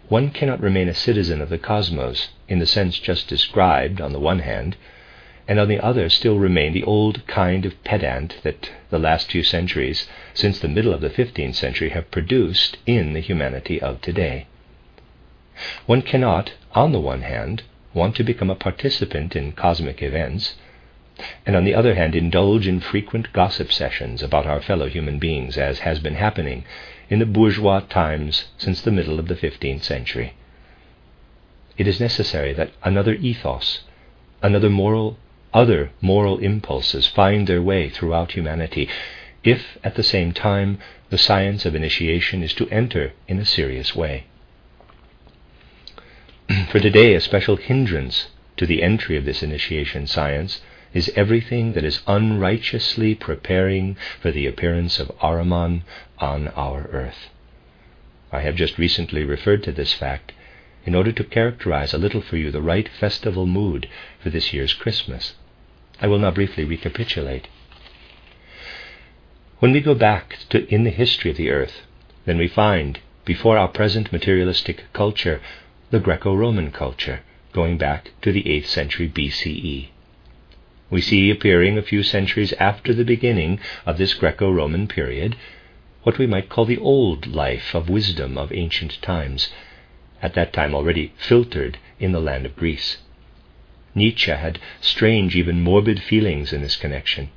One 0.07 0.29
cannot 0.29 0.61
remain 0.61 0.87
a 0.87 0.93
citizen 0.93 1.41
of 1.41 1.49
the 1.49 1.57
cosmos 1.57 2.29
in 2.47 2.59
the 2.59 2.65
sense 2.65 2.97
just 2.97 3.27
described 3.27 3.99
on 3.99 4.13
the 4.13 4.19
one 4.19 4.39
hand, 4.39 4.77
and 5.47 5.59
on 5.59 5.67
the 5.67 5.79
other 5.79 6.09
still 6.09 6.37
remain 6.37 6.73
the 6.73 6.83
old 6.83 7.25
kind 7.27 7.65
of 7.65 7.83
pedant 7.83 8.37
that 8.43 8.69
the 8.89 8.99
last 8.99 9.31
few 9.31 9.43
centuries, 9.43 10.07
since 10.33 10.59
the 10.59 10.67
middle 10.67 10.93
of 10.93 11.01
the 11.01 11.09
15th 11.09 11.55
century, 11.55 11.89
have 11.89 12.11
produced 12.11 12.77
in 12.85 13.13
the 13.13 13.19
humanity 13.19 13.81
of 13.81 14.01
today. 14.01 14.45
One 15.85 16.01
cannot, 16.01 16.53
on 16.73 16.91
the 16.91 16.99
one 16.99 17.21
hand, 17.21 17.63
want 17.93 18.15
to 18.15 18.23
become 18.23 18.49
a 18.49 18.55
participant 18.55 19.35
in 19.35 19.51
cosmic 19.51 20.01
events, 20.01 20.55
and 21.45 21.55
on 21.55 21.65
the 21.65 21.75
other 21.75 21.95
hand, 21.95 22.15
indulge 22.15 22.67
in 22.67 22.79
frequent 22.79 23.33
gossip 23.33 23.71
sessions 23.71 24.23
about 24.23 24.47
our 24.47 24.61
fellow 24.61 24.87
human 24.87 25.19
beings, 25.19 25.57
as 25.57 25.79
has 25.79 25.99
been 25.99 26.15
happening 26.15 26.63
in 27.09 27.19
the 27.19 27.25
bourgeois 27.25 27.81
times 27.81 28.45
since 28.57 28.81
the 28.81 28.91
middle 28.91 29.19
of 29.19 29.27
the 29.27 29.35
15th 29.35 29.83
century. 29.83 30.33
It 31.77 31.87
is 31.87 31.99
necessary 31.99 32.53
that 32.53 32.71
another 32.83 33.15
ethos, 33.15 33.81
another 34.41 34.69
moral 34.69 35.17
other 35.53 35.91
moral 36.01 36.37
impulses 36.39 37.07
find 37.07 37.47
their 37.47 37.61
way 37.61 37.89
throughout 37.89 38.31
humanity 38.31 38.89
if 39.43 39.77
at 39.83 39.95
the 39.95 40.03
same 40.03 40.31
time 40.31 40.79
the 41.09 41.17
science 41.17 41.65
of 41.65 41.75
initiation 41.75 42.43
is 42.43 42.53
to 42.53 42.69
enter 42.69 43.11
in 43.27 43.39
a 43.39 43.45
serious 43.45 43.95
way. 43.95 44.25
For 46.71 46.79
today, 46.79 47.13
a 47.13 47.21
special 47.21 47.57
hindrance 47.57 48.27
to 48.57 48.65
the 48.65 48.83
entry 48.83 49.17
of 49.17 49.25
this 49.25 49.43
initiation 49.43 50.07
science 50.07 50.61
is 50.93 51.11
everything 51.15 51.73
that 51.73 51.83
is 51.83 52.01
unrighteously 52.07 53.15
preparing 53.15 53.95
for 54.21 54.31
the 54.31 54.45
appearance 54.45 54.99
of 54.99 55.11
Ahriman 55.19 55.83
on 56.19 56.49
our 56.49 56.83
earth. 56.91 57.29
I 58.31 58.41
have 58.41 58.55
just 58.55 58.77
recently 58.77 59.23
referred 59.23 59.63
to 59.63 59.71
this 59.71 59.93
fact 59.93 60.33
in 60.85 60.95
order 60.95 61.11
to 61.11 61.23
characterize 61.23 61.93
a 61.93 61.97
little 61.97 62.21
for 62.21 62.37
you 62.37 62.51
the 62.51 62.61
right 62.61 62.89
festival 62.89 63.45
mood 63.45 63.87
for 64.21 64.29
this 64.29 64.51
year's 64.53 64.73
Christmas. 64.73 65.35
I 66.01 66.07
will 66.07 66.19
now 66.19 66.31
briefly 66.31 66.63
recapitulate. 66.63 67.47
When 69.59 69.71
we 69.71 69.79
go 69.81 69.93
back 69.93 70.39
to 70.49 70.67
in 70.73 70.83
the 70.83 70.89
history 70.89 71.29
of 71.29 71.37
the 71.37 71.51
earth, 71.51 71.85
then 72.25 72.39
we 72.39 72.47
find, 72.47 72.99
before 73.23 73.57
our 73.57 73.67
present 73.67 74.11
materialistic 74.11 74.85
culture, 74.93 75.39
the 75.91 75.99
Greco 75.99 76.33
Roman 76.33 76.71
culture, 76.71 77.21
going 77.53 77.77
back 77.77 78.11
to 78.23 78.31
the 78.31 78.43
8th 78.43 78.65
century 78.65 79.07
BCE. 79.07 79.89
We 80.89 81.01
see 81.01 81.29
appearing 81.29 81.77
a 81.77 81.83
few 81.83 82.01
centuries 82.01 82.53
after 82.53 82.93
the 82.93 83.05
beginning 83.05 83.59
of 83.85 83.97
this 83.99 84.15
Greco 84.15 84.49
Roman 84.49 84.87
period 84.87 85.35
what 86.03 86.17
we 86.17 86.25
might 86.25 86.49
call 86.49 86.65
the 86.65 86.79
old 86.79 87.27
life 87.27 87.75
of 87.75 87.87
wisdom 87.87 88.37
of 88.37 88.51
ancient 88.51 88.99
times, 89.03 89.53
at 90.21 90.33
that 90.33 90.51
time 90.51 90.73
already 90.73 91.13
filtered 91.17 91.77
in 91.99 92.11
the 92.11 92.19
land 92.19 92.47
of 92.47 92.55
Greece. 92.55 92.97
Nietzsche 93.93 94.31
had 94.31 94.59
strange, 94.79 95.35
even 95.35 95.61
morbid 95.61 96.01
feelings 96.01 96.53
in 96.53 96.61
this 96.61 96.75
connection. 96.75 97.29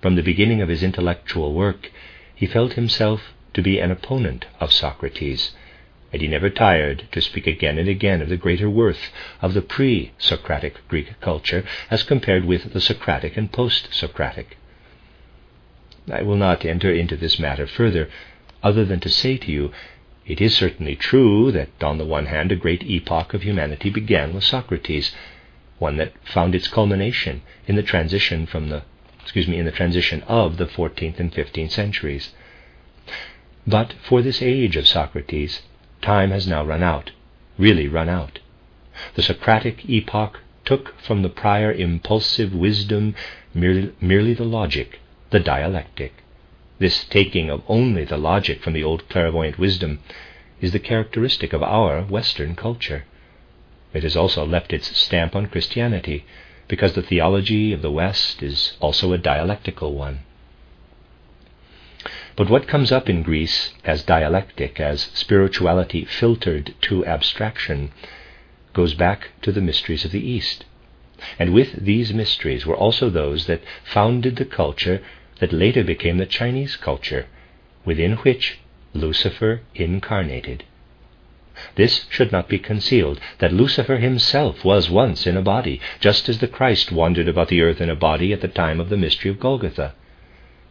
From 0.00 0.14
the 0.14 0.22
beginning 0.22 0.60
of 0.60 0.68
his 0.68 0.82
intellectual 0.82 1.52
work, 1.52 1.90
he 2.34 2.46
felt 2.46 2.74
himself 2.74 3.32
to 3.54 3.62
be 3.62 3.78
an 3.78 3.90
opponent 3.90 4.46
of 4.60 4.72
Socrates, 4.72 5.52
and 6.12 6.22
he 6.22 6.28
never 6.28 6.50
tired 6.50 7.04
to 7.12 7.20
speak 7.20 7.46
again 7.46 7.78
and 7.78 7.88
again 7.88 8.22
of 8.22 8.28
the 8.28 8.36
greater 8.36 8.70
worth 8.70 9.12
of 9.42 9.54
the 9.54 9.62
pre 9.62 10.12
Socratic 10.18 10.86
Greek 10.88 11.20
culture 11.20 11.64
as 11.90 12.02
compared 12.02 12.44
with 12.44 12.72
the 12.72 12.80
Socratic 12.80 13.36
and 13.36 13.52
post 13.52 13.92
Socratic. 13.92 14.56
I 16.10 16.22
will 16.22 16.36
not 16.36 16.64
enter 16.64 16.92
into 16.92 17.16
this 17.16 17.38
matter 17.38 17.66
further, 17.66 18.08
other 18.62 18.84
than 18.84 19.00
to 19.00 19.08
say 19.08 19.36
to 19.36 19.52
you, 19.52 19.72
it 20.28 20.40
is 20.40 20.54
certainly 20.54 20.94
true 20.94 21.50
that, 21.50 21.82
on 21.82 21.96
the 21.98 22.04
one 22.04 22.26
hand, 22.26 22.52
a 22.52 22.56
great 22.56 22.84
epoch 22.84 23.32
of 23.32 23.42
humanity 23.42 23.88
began 23.88 24.34
with 24.34 24.44
Socrates, 24.44 25.14
one 25.78 25.96
that 25.96 26.12
found 26.22 26.54
its 26.54 26.68
culmination 26.68 27.40
in 27.66 27.76
the 27.76 27.82
transition 27.82 28.44
from 28.46 28.68
the 28.68 28.82
excuse 29.22 29.48
me, 29.48 29.58
in 29.58 29.66
the 29.66 29.72
transition 29.72 30.22
of 30.22 30.56
the 30.56 30.66
14th 30.66 31.18
and 31.18 31.32
15th 31.32 31.70
centuries. 31.70 32.32
But 33.66 33.94
for 34.02 34.22
this 34.22 34.40
age 34.40 34.76
of 34.76 34.86
Socrates, 34.86 35.62
time 36.00 36.30
has 36.30 36.46
now 36.46 36.64
run 36.64 36.82
out, 36.82 37.10
really 37.58 37.88
run 37.88 38.08
out. 38.08 38.38
The 39.14 39.22
Socratic 39.22 39.88
epoch 39.88 40.40
took 40.64 40.98
from 41.00 41.22
the 41.22 41.28
prior 41.28 41.72
impulsive 41.72 42.54
wisdom 42.54 43.14
merely, 43.52 43.92
merely 44.00 44.34
the 44.34 44.44
logic, 44.44 45.00
the 45.30 45.40
dialectic. 45.40 46.12
This 46.78 47.04
taking 47.04 47.50
of 47.50 47.62
only 47.66 48.04
the 48.04 48.16
logic 48.16 48.62
from 48.62 48.72
the 48.72 48.84
old 48.84 49.08
clairvoyant 49.08 49.58
wisdom 49.58 50.00
is 50.60 50.72
the 50.72 50.78
characteristic 50.78 51.52
of 51.52 51.62
our 51.62 52.02
Western 52.02 52.54
culture. 52.54 53.04
It 53.92 54.02
has 54.02 54.16
also 54.16 54.46
left 54.46 54.72
its 54.72 54.96
stamp 54.96 55.34
on 55.34 55.46
Christianity, 55.46 56.24
because 56.68 56.92
the 56.92 57.02
theology 57.02 57.72
of 57.72 57.82
the 57.82 57.90
West 57.90 58.42
is 58.42 58.74
also 58.80 59.12
a 59.12 59.18
dialectical 59.18 59.94
one. 59.94 60.20
But 62.36 62.48
what 62.48 62.68
comes 62.68 62.92
up 62.92 63.08
in 63.08 63.24
Greece 63.24 63.72
as 63.84 64.04
dialectic, 64.04 64.78
as 64.78 65.10
spirituality 65.14 66.04
filtered 66.04 66.74
to 66.82 67.04
abstraction, 67.04 67.90
goes 68.72 68.94
back 68.94 69.30
to 69.42 69.50
the 69.50 69.60
mysteries 69.60 70.04
of 70.04 70.12
the 70.12 70.24
East. 70.24 70.64
And 71.38 71.52
with 71.52 71.84
these 71.84 72.12
mysteries 72.14 72.64
were 72.64 72.76
also 72.76 73.10
those 73.10 73.46
that 73.46 73.62
founded 73.82 74.36
the 74.36 74.44
culture 74.44 75.02
that 75.40 75.52
later 75.52 75.84
became 75.84 76.18
the 76.18 76.26
Chinese 76.26 76.76
culture, 76.76 77.26
within 77.84 78.16
which 78.18 78.58
Lucifer 78.94 79.60
incarnated. 79.74 80.64
This 81.74 82.06
should 82.08 82.30
not 82.30 82.48
be 82.48 82.58
concealed, 82.58 83.20
that 83.38 83.52
Lucifer 83.52 83.96
himself 83.96 84.64
was 84.64 84.88
once 84.88 85.26
in 85.26 85.36
a 85.36 85.42
body, 85.42 85.80
just 85.98 86.28
as 86.28 86.38
the 86.38 86.46
Christ 86.46 86.92
wandered 86.92 87.28
about 87.28 87.48
the 87.48 87.62
earth 87.62 87.80
in 87.80 87.90
a 87.90 87.96
body 87.96 88.32
at 88.32 88.40
the 88.40 88.48
time 88.48 88.78
of 88.78 88.88
the 88.88 88.96
mystery 88.96 89.30
of 89.30 89.40
Golgotha. 89.40 89.94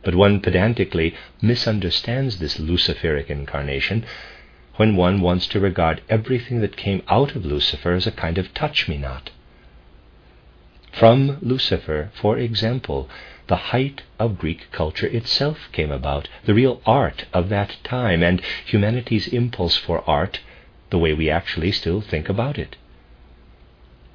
But 0.03 0.15
one 0.15 0.39
pedantically 0.39 1.13
misunderstands 1.41 2.39
this 2.39 2.58
Luciferic 2.58 3.30
incarnation 3.30 4.06
when 4.77 4.95
one 4.95 5.21
wants 5.21 5.47
to 5.47 5.60
regard 5.60 6.01
everything 6.08 6.62
that 6.62 6.77
came 6.77 7.01
out 7.10 7.36
of 7.36 7.45
Lucifer 7.45 7.93
as 7.93 8.08
a 8.08 8.12
kind 8.12 8.38
of 8.38 8.53
touch 8.53 8.88
me 8.88 8.97
not. 8.97 9.32
From 10.93 11.38
Lucifer, 11.41 12.12
for 12.13 12.38
example, 12.38 13.10
the 13.47 13.71
height 13.71 14.03
of 14.19 14.38
Greek 14.38 14.71
culture 14.71 15.07
itself 15.07 15.69
came 15.71 15.91
about, 15.91 16.27
the 16.45 16.53
real 16.53 16.81
art 16.86 17.25
of 17.33 17.49
that 17.49 17.77
time, 17.83 18.21
and 18.21 18.41
humanity's 18.65 19.27
impulse 19.27 19.77
for 19.77 20.03
art 20.10 20.39
the 20.89 20.97
way 20.97 21.13
we 21.13 21.29
actually 21.29 21.71
still 21.71 22.01
think 22.01 22.29
about 22.29 22.57
it. 22.57 22.75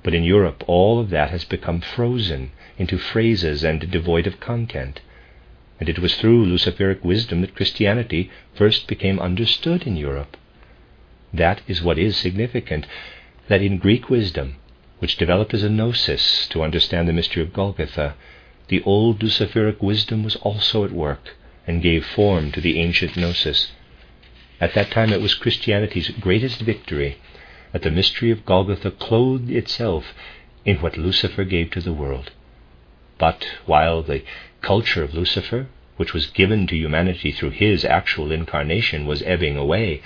But 0.02 0.14
in 0.14 0.24
Europe, 0.24 0.64
all 0.66 0.98
of 0.98 1.10
that 1.10 1.30
has 1.30 1.44
become 1.44 1.80
frozen 1.80 2.50
into 2.76 2.98
phrases 2.98 3.62
and 3.62 3.90
devoid 3.90 4.26
of 4.26 4.40
content. 4.40 5.00
And 5.78 5.88
it 5.88 5.98
was 5.98 6.14
through 6.16 6.46
Luciferic 6.46 7.04
wisdom 7.04 7.40
that 7.40 7.54
Christianity 7.54 8.30
first 8.54 8.86
became 8.86 9.20
understood 9.20 9.84
in 9.84 9.96
Europe. 9.96 10.36
That 11.32 11.62
is 11.66 11.82
what 11.82 11.98
is 11.98 12.16
significant, 12.16 12.86
that 13.48 13.62
in 13.62 13.78
Greek 13.78 14.10
wisdom, 14.10 14.56
which 14.98 15.16
developed 15.16 15.54
as 15.54 15.62
a 15.62 15.70
gnosis 15.70 16.46
to 16.48 16.62
understand 16.62 17.08
the 17.08 17.12
mystery 17.12 17.42
of 17.42 17.52
Golgotha, 17.52 18.14
the 18.72 18.82
old 18.84 19.22
Luciferic 19.22 19.82
wisdom 19.82 20.24
was 20.24 20.36
also 20.36 20.82
at 20.82 20.92
work 20.92 21.36
and 21.66 21.82
gave 21.82 22.06
form 22.06 22.50
to 22.50 22.58
the 22.58 22.80
ancient 22.80 23.18
gnosis. 23.18 23.70
At 24.62 24.72
that 24.72 24.90
time, 24.90 25.12
it 25.12 25.20
was 25.20 25.34
Christianity's 25.34 26.08
greatest 26.08 26.62
victory 26.62 27.18
that 27.72 27.82
the 27.82 27.90
mystery 27.90 28.30
of 28.30 28.46
Golgotha 28.46 28.90
clothed 28.92 29.50
itself 29.50 30.14
in 30.64 30.78
what 30.78 30.96
Lucifer 30.96 31.44
gave 31.44 31.70
to 31.72 31.82
the 31.82 31.92
world. 31.92 32.30
But 33.18 33.46
while 33.66 34.02
the 34.02 34.22
culture 34.62 35.02
of 35.02 35.12
Lucifer, 35.12 35.66
which 35.98 36.14
was 36.14 36.28
given 36.28 36.66
to 36.68 36.74
humanity 36.74 37.30
through 37.30 37.50
his 37.50 37.84
actual 37.84 38.32
incarnation, 38.32 39.04
was 39.04 39.20
ebbing 39.24 39.58
away, 39.58 40.00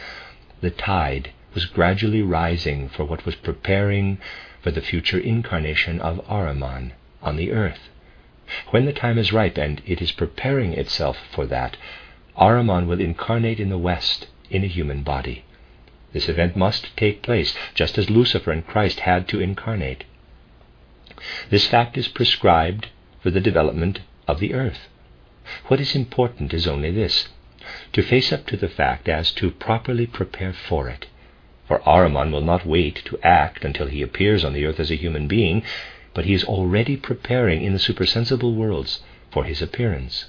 the 0.61 0.72
tide 0.72 1.31
was 1.55 1.66
gradually 1.66 2.22
rising 2.22 2.88
for 2.88 3.05
what 3.05 3.24
was 3.24 3.37
preparing 3.37 4.18
for 4.61 4.72
the 4.72 4.83
future 4.83 5.20
incarnation 5.20 6.00
of 6.00 6.18
Ahriman 6.26 6.94
on 7.22 7.37
the 7.37 7.52
earth. 7.52 7.90
When 8.70 8.85
the 8.85 8.92
time 8.92 9.18
is 9.18 9.32
ripe, 9.32 9.59
and 9.59 9.82
it 9.87 10.00
is 10.00 10.12
preparing 10.12 10.72
itself 10.72 11.18
for 11.32 11.46
that, 11.46 11.76
Ahriman 12.37 12.87
will 12.87 13.00
incarnate 13.00 13.59
in 13.59 13.70
the 13.70 13.78
West 13.78 14.28
in 14.50 14.62
a 14.62 14.68
human 14.68 15.02
body. 15.02 15.44
This 16.12 16.28
event 16.28 16.56
must 16.56 16.96
take 16.96 17.22
place, 17.22 17.56
just 17.74 17.98
as 17.98 18.09
Lucifer 18.09 18.52
and 18.52 18.66
Christ 18.66 19.00
had 19.00 19.26
to 19.28 19.40
incarnate. 19.40 20.04
This 21.50 21.66
fact 21.66 21.98
is 21.98 22.09
prescribed 22.09 22.88
for 23.20 23.30
the 23.30 23.40
development 23.40 24.00
of 24.28 24.38
the 24.38 24.54
earth. 24.54 24.88
What 25.66 25.80
is 25.80 25.96
important 25.96 26.54
is 26.54 26.66
only 26.66 26.90
this 26.90 27.28
to 27.92 28.02
face 28.02 28.32
up 28.32 28.46
to 28.46 28.56
the 28.56 28.68
fact 28.68 29.09
as 29.09 29.32
to 29.32 29.50
properly 29.50 30.06
prepare 30.06 30.52
for 30.52 30.88
it. 30.88 31.06
For 31.66 31.80
Ahriman 31.80 32.30
will 32.30 32.42
not 32.42 32.64
wait 32.64 33.02
to 33.06 33.18
act 33.22 33.64
until 33.64 33.88
he 33.88 34.02
appears 34.02 34.44
on 34.44 34.52
the 34.52 34.64
earth 34.66 34.78
as 34.78 34.92
a 34.92 34.96
human 34.96 35.26
being, 35.26 35.64
but 36.16 36.24
he 36.24 36.33
is 36.33 36.44
already 36.44 36.96
preparing 36.96 37.62
in 37.62 37.74
the 37.74 37.79
supersensible 37.79 38.55
worlds 38.55 39.00
for 39.31 39.44
his 39.44 39.61
appearance. 39.61 40.24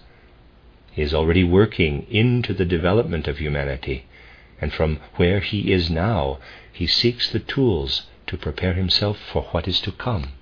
He 0.91 1.01
is 1.01 1.13
already 1.13 1.45
working 1.45 2.05
into 2.09 2.53
the 2.53 2.65
development 2.65 3.25
of 3.25 3.37
humanity, 3.37 4.03
and 4.59 4.73
from 4.73 4.99
where 5.15 5.39
he 5.39 5.71
is 5.71 5.89
now, 5.89 6.39
he 6.73 6.87
seeks 6.87 7.31
the 7.31 7.39
tools 7.39 8.05
to 8.25 8.35
prepare 8.35 8.73
himself 8.73 9.17
for 9.31 9.43
what 9.51 9.65
is 9.65 9.79
to 9.79 9.93
come. 9.93 10.33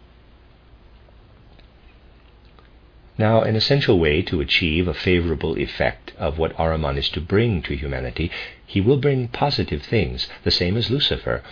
Now, 3.15 3.43
an 3.43 3.55
essential 3.55 3.99
way 3.99 4.23
to 4.23 4.41
achieve 4.41 4.87
a 4.87 4.95
favorable 4.95 5.59
effect 5.59 6.11
of 6.17 6.39
what 6.39 6.57
Ahriman 6.57 6.97
is 6.97 7.09
to 7.09 7.21
bring 7.21 7.61
to 7.61 7.77
humanity, 7.77 8.31
he 8.65 8.81
will 8.81 8.97
bring 8.97 9.27
positive 9.27 9.83
things, 9.83 10.27
the 10.43 10.49
same 10.49 10.75
as 10.75 10.89
Lucifer, 10.89 11.43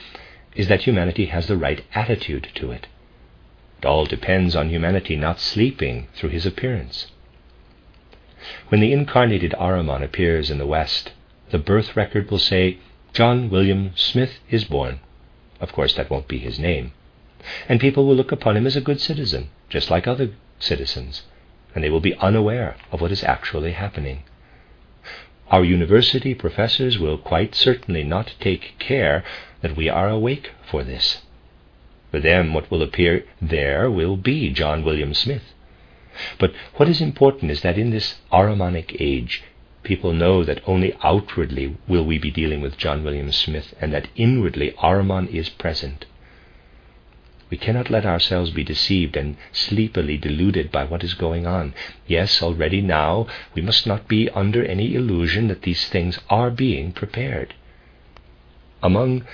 is 0.56 0.68
that 0.68 0.82
humanity 0.82 1.28
has 1.28 1.46
the 1.46 1.58
right 1.58 1.86
attitude 1.94 2.48
to 2.56 2.72
it. 2.72 2.88
It 3.84 3.88
all 3.88 4.06
depends 4.06 4.56
on 4.56 4.70
humanity 4.70 5.18
not 5.18 5.42
sleeping 5.42 6.08
through 6.16 6.30
his 6.30 6.46
appearance. 6.46 7.08
When 8.70 8.80
the 8.80 8.94
incarnated 8.94 9.54
Ahriman 9.60 10.02
appears 10.02 10.50
in 10.50 10.58
the 10.58 10.66
West, 10.66 11.12
the 11.50 11.58
birth 11.58 11.94
record 11.94 12.32
will 12.32 12.40
say, 12.40 12.78
John 13.12 13.50
William 13.50 13.92
Smith 13.96 14.40
is 14.50 14.64
born. 14.64 15.02
Of 15.60 15.74
course, 15.74 15.96
that 15.96 16.10
won't 16.10 16.30
be 16.30 16.38
his 16.38 16.58
name. 16.58 16.94
And 17.68 17.82
people 17.82 18.06
will 18.06 18.16
look 18.16 18.32
upon 18.32 18.56
him 18.56 18.66
as 18.66 18.78
a 18.78 18.88
good 18.88 19.02
citizen, 19.02 19.50
just 19.68 19.92
like 19.92 20.08
other 20.08 20.30
citizens, 20.60 21.24
and 21.76 21.84
they 21.84 21.90
will 21.90 22.00
be 22.00 22.16
unaware 22.16 22.78
of 22.90 23.02
what 23.02 23.12
is 23.12 23.22
actually 23.26 23.74
happening. 23.74 24.24
Our 25.50 25.66
university 25.66 26.34
professors 26.34 26.98
will 27.00 27.18
quite 27.18 27.54
certainly 27.54 28.06
not 28.06 28.36
take 28.40 28.80
care 28.80 29.26
that 29.60 29.76
we 29.76 29.90
are 29.90 30.08
awake 30.08 30.52
for 30.72 30.86
this. 30.86 31.20
For 32.14 32.20
them, 32.20 32.54
what 32.54 32.70
will 32.70 32.84
appear 32.84 33.26
there 33.42 33.90
will 33.90 34.18
be 34.18 34.52
John 34.52 34.84
William 34.84 35.16
Smith. 35.16 35.52
But 36.38 36.54
what 36.76 36.88
is 36.88 37.02
important 37.02 37.50
is 37.50 37.62
that 37.62 37.76
in 37.76 37.90
this 37.90 38.20
Ahrimanic 38.32 38.96
age, 39.00 39.42
people 39.82 40.14
know 40.14 40.44
that 40.44 40.62
only 40.68 40.94
outwardly 41.02 41.76
will 41.88 42.06
we 42.06 42.20
be 42.20 42.30
dealing 42.30 42.62
with 42.62 42.78
John 42.78 43.04
William 43.04 43.32
Smith, 43.32 43.74
and 43.82 43.92
that 43.94 44.10
inwardly 44.16 44.76
Ahriman 44.78 45.28
is 45.34 45.50
present. 45.50 46.06
We 47.50 47.58
cannot 47.58 47.90
let 47.90 48.06
ourselves 48.06 48.52
be 48.52 48.64
deceived 48.64 49.18
and 49.18 49.36
sleepily 49.52 50.18
deluded 50.18 50.72
by 50.72 50.84
what 50.86 51.04
is 51.04 51.16
going 51.16 51.48
on. 51.48 51.74
Yes, 52.06 52.44
already 52.44 52.82
now 52.82 53.26
we 53.56 53.64
must 53.64 53.88
not 53.88 54.08
be 54.08 54.30
under 54.30 54.64
any 54.64 54.94
illusion 54.94 55.48
that 55.48 55.64
these 55.64 55.88
things 55.88 56.20
are 56.30 56.52
being 56.52 56.92
prepared. 56.92 57.56
Among 58.84 59.26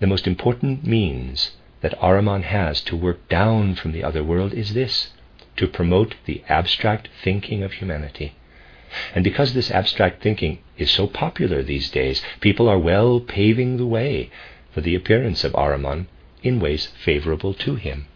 the 0.00 0.08
most 0.08 0.26
important 0.26 0.84
means 0.84 1.52
that 1.84 2.00
Ahriman 2.00 2.44
has 2.44 2.80
to 2.80 2.96
work 2.96 3.28
down 3.28 3.74
from 3.74 3.92
the 3.92 4.02
other 4.02 4.24
world 4.24 4.54
is 4.54 4.72
this 4.72 5.10
to 5.54 5.68
promote 5.68 6.14
the 6.24 6.42
abstract 6.48 7.10
thinking 7.22 7.62
of 7.62 7.74
humanity. 7.74 8.32
And 9.14 9.22
because 9.22 9.52
this 9.52 9.70
abstract 9.70 10.22
thinking 10.22 10.60
is 10.78 10.90
so 10.90 11.06
popular 11.06 11.62
these 11.62 11.90
days, 11.90 12.22
people 12.40 12.70
are 12.70 12.78
well 12.78 13.20
paving 13.20 13.76
the 13.76 13.84
way 13.84 14.30
for 14.72 14.80
the 14.80 14.94
appearance 14.94 15.44
of 15.44 15.52
Ahriman 15.52 16.06
in 16.42 16.58
ways 16.58 16.86
favorable 17.04 17.52
to 17.52 17.74
him. 17.74 18.06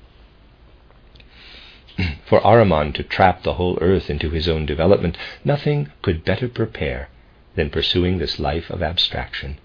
for 2.25 2.41
Ahriman 2.41 2.95
to 2.95 3.03
trap 3.03 3.43
the 3.43 3.55
whole 3.55 3.77
earth 3.83 4.09
into 4.09 4.31
his 4.31 4.49
own 4.49 4.65
development, 4.65 5.19
nothing 5.45 5.91
could 6.01 6.25
better 6.25 6.49
prepare 6.49 7.11
than 7.55 7.69
pursuing 7.69 8.17
this 8.17 8.41
life 8.41 8.71
of 8.71 8.83
abstraction, 8.83 9.59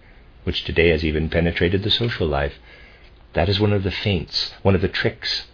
which 0.43 0.65
today 0.65 0.89
has 0.89 1.05
even 1.05 1.29
penetrated 1.29 1.83
the 1.83 1.89
social 1.89 2.27
life. 2.27 2.59
That 3.33 3.49
is 3.49 3.59
one 3.59 3.73
of 3.73 3.83
the 3.83 3.91
feints, 3.91 4.53
one 4.61 4.75
of 4.75 4.81
the 4.81 4.87
tricks, 4.87 5.47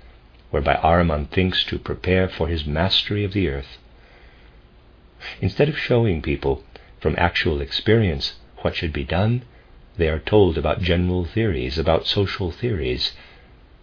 whereby 0.52 0.76
Ahriman 0.76 1.30
thinks 1.30 1.64
to 1.66 1.80
prepare 1.80 2.28
for 2.28 2.48
his 2.48 2.66
mastery 2.66 3.24
of 3.24 3.34
the 3.34 3.48
earth. 3.48 3.78
Instead 5.42 5.70
of 5.70 5.78
showing 5.78 6.22
people 6.22 6.64
from 7.00 7.16
actual 7.18 7.62
experience 7.62 8.36
what 8.60 8.76
should 8.76 8.92
be 8.92 9.04
done, 9.04 9.44
they 9.98 10.10
are 10.10 10.20
told 10.20 10.58
about 10.58 10.82
general 10.82 11.26
theories, 11.26 11.78
about 11.78 12.08
social 12.08 12.52
theories. 12.52 13.14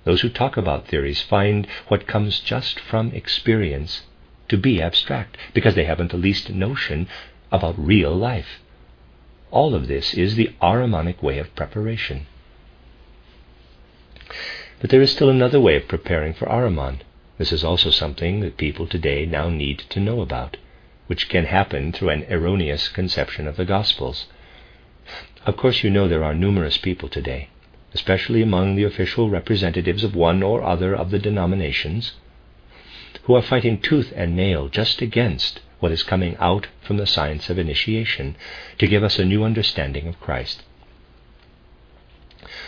Those 0.05 0.21
who 0.21 0.29
talk 0.29 0.57
about 0.57 0.87
theories 0.89 1.23
find 1.23 1.67
what 1.89 2.07
comes 2.07 2.41
just 2.41 2.81
from 2.81 3.13
experience 3.13 4.03
to 4.49 4.57
be 4.57 4.81
abstract, 4.81 5.37
because 5.55 5.75
they 5.75 5.85
haven't 5.85 6.11
the 6.11 6.17
least 6.17 6.51
notion 6.51 7.09
about 7.51 7.79
real 7.79 8.15
life. 8.15 8.61
All 9.51 9.75
of 9.75 9.89
this 9.89 10.15
is 10.15 10.37
the 10.37 10.51
Ahrimanic 10.61 11.23
way 11.23 11.39
of 11.39 11.55
preparation. 11.57 12.27
But 14.81 14.91
there 14.91 15.01
is 15.01 15.11
still 15.11 15.31
another 15.31 15.59
way 15.59 15.77
of 15.77 15.89
preparing 15.89 16.35
for 16.35 16.47
Ahriman. 16.47 17.01
This 17.39 17.53
is 17.53 17.65
also 17.65 17.91
something 17.91 18.41
that 18.41 18.59
people 18.59 18.87
today 18.87 19.25
now 19.25 19.49
need 19.49 19.79
to 19.89 20.01
know 20.01 20.21
about, 20.21 20.59
which 21.07 21.29
can 21.31 21.47
happen 21.47 21.91
through 21.93 22.11
an 22.11 22.27
erroneous 22.31 22.89
conception 22.89 23.49
of 23.49 23.57
the 23.57 23.65
Gospels. 23.65 24.27
Of 25.47 25.57
course, 25.57 25.83
you 25.83 25.89
know 25.89 26.07
there 26.07 26.25
are 26.25 26.35
numerous 26.35 26.77
people 26.77 27.09
today, 27.09 27.49
especially 27.95 28.43
among 28.43 28.77
the 28.77 28.85
official 28.85 29.31
representatives 29.31 30.05
of 30.05 30.15
one 30.15 30.43
or 30.43 30.63
other 30.63 30.95
of 30.95 31.11
the 31.11 31.19
denominations, 31.19 32.13
who 33.23 33.35
are 33.35 33.43
fighting 33.43 33.81
tooth 33.81 34.13
and 34.15 34.37
nail 34.37 34.69
just 34.69 35.01
against 35.01 35.61
what 35.81 35.93
is 35.93 36.03
coming 36.03 36.37
out 36.39 36.67
from 36.83 36.97
the 36.97 37.07
science 37.07 37.49
of 37.49 37.59
initiation 37.59 38.37
to 38.79 38.87
give 38.87 39.03
us 39.03 39.19
a 39.19 39.25
new 39.25 39.45
understanding 39.45 40.07
of 40.07 40.21
Christ. 40.21 40.63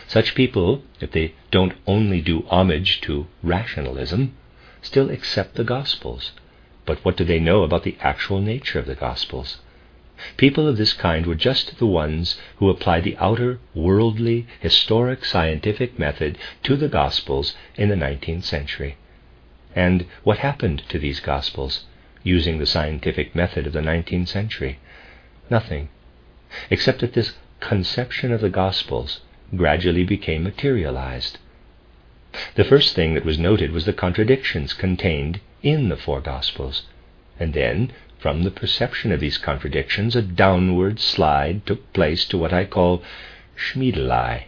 Such 0.09 0.35
people, 0.35 0.83
if 1.01 1.11
they 1.12 1.35
don't 1.51 1.75
only 1.87 2.23
do 2.23 2.47
homage 2.49 3.03
to 3.03 3.27
rationalism, 3.42 4.33
still 4.81 5.11
accept 5.11 5.57
the 5.57 5.64
Gospels. 5.64 6.33
But 6.87 7.05
what 7.05 7.18
do 7.18 7.25
they 7.25 7.38
know 7.38 7.62
about 7.62 7.83
the 7.83 7.99
actual 8.01 8.40
nature 8.40 8.79
of 8.79 8.87
the 8.87 8.94
Gospels? 8.94 9.59
People 10.38 10.66
of 10.66 10.79
this 10.79 10.94
kind 10.94 11.27
were 11.27 11.35
just 11.35 11.79
the 11.79 11.87
ones 11.87 12.40
who 12.57 12.71
applied 12.71 13.05
the 13.05 13.18
outer, 13.18 13.61
worldly, 13.75 14.47
historic, 14.61 15.27
scientific 15.27 15.99
method 15.99 16.38
to 16.62 16.75
the 16.75 16.88
Gospels 16.88 17.55
in 17.77 17.90
the 17.90 17.94
19th 17.94 18.44
century. 18.44 18.97
And 19.77 20.07
what 20.25 20.38
happened 20.38 20.85
to 20.88 20.99
these 20.99 21.21
Gospels 21.21 21.85
using 22.23 22.57
the 22.57 22.64
scientific 22.64 23.35
method 23.35 23.66
of 23.66 23.75
the 23.75 23.83
19th 23.83 24.29
century? 24.29 24.79
Nothing, 25.51 25.90
except 26.71 27.01
that 27.01 27.12
this 27.12 27.35
conception 27.61 28.33
of 28.33 28.40
the 28.40 28.49
Gospels 28.49 29.21
gradually 29.57 30.05
became 30.05 30.43
materialized. 30.43 31.39
The 32.55 32.65
first 32.65 32.95
thing 32.95 33.15
that 33.15 33.25
was 33.25 33.39
noted 33.39 33.73
was 33.73 33.85
the 33.85 33.93
contradictions 33.93 34.73
contained 34.73 35.41
in 35.63 35.89
the 35.89 35.97
four 35.97 36.21
Gospels, 36.21 36.85
and 37.41 37.55
then 37.55 37.93
from 38.19 38.43
the 38.43 38.51
perception 38.51 39.13
of 39.13 39.21
these 39.21 39.39
contradictions, 39.39 40.17
a 40.17 40.23
downward 40.23 40.99
slide 40.99 41.65
took 41.65 41.93
place 41.93 42.25
to 42.27 42.37
what 42.37 42.53
I 42.53 42.65
call 42.65 43.03
Schmiedelei. 43.57 44.45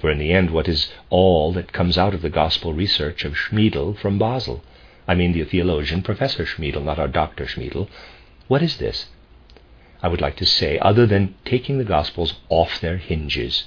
For 0.00 0.10
in 0.10 0.18
the 0.18 0.32
end, 0.32 0.50
what 0.50 0.66
is 0.66 0.90
all 1.08 1.52
that 1.52 1.72
comes 1.72 1.96
out 1.96 2.14
of 2.14 2.22
the 2.22 2.30
gospel 2.30 2.72
research 2.72 3.24
of 3.24 3.36
Schmiedel 3.36 3.94
from 3.94 4.18
Basel? 4.18 4.64
I 5.06 5.14
mean 5.14 5.32
the 5.32 5.44
theologian 5.44 6.02
Professor 6.02 6.44
Schmiedel, 6.44 6.82
not 6.82 6.98
our 6.98 7.08
Dr. 7.08 7.46
Schmiedel. 7.46 7.88
What 8.48 8.62
is 8.62 8.78
this? 8.78 9.06
I 10.02 10.08
would 10.08 10.20
like 10.20 10.36
to 10.36 10.46
say, 10.46 10.78
other 10.78 11.06
than 11.06 11.34
taking 11.44 11.78
the 11.78 11.84
Gospels 11.84 12.34
off 12.48 12.80
their 12.80 12.96
hinges. 12.96 13.64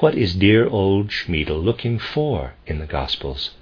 What 0.00 0.14
is 0.14 0.34
dear 0.34 0.66
old 0.66 1.10
Schmiedel 1.10 1.58
looking 1.58 1.98
for 1.98 2.54
in 2.66 2.78
the 2.78 2.86
Gospels? 2.86 3.52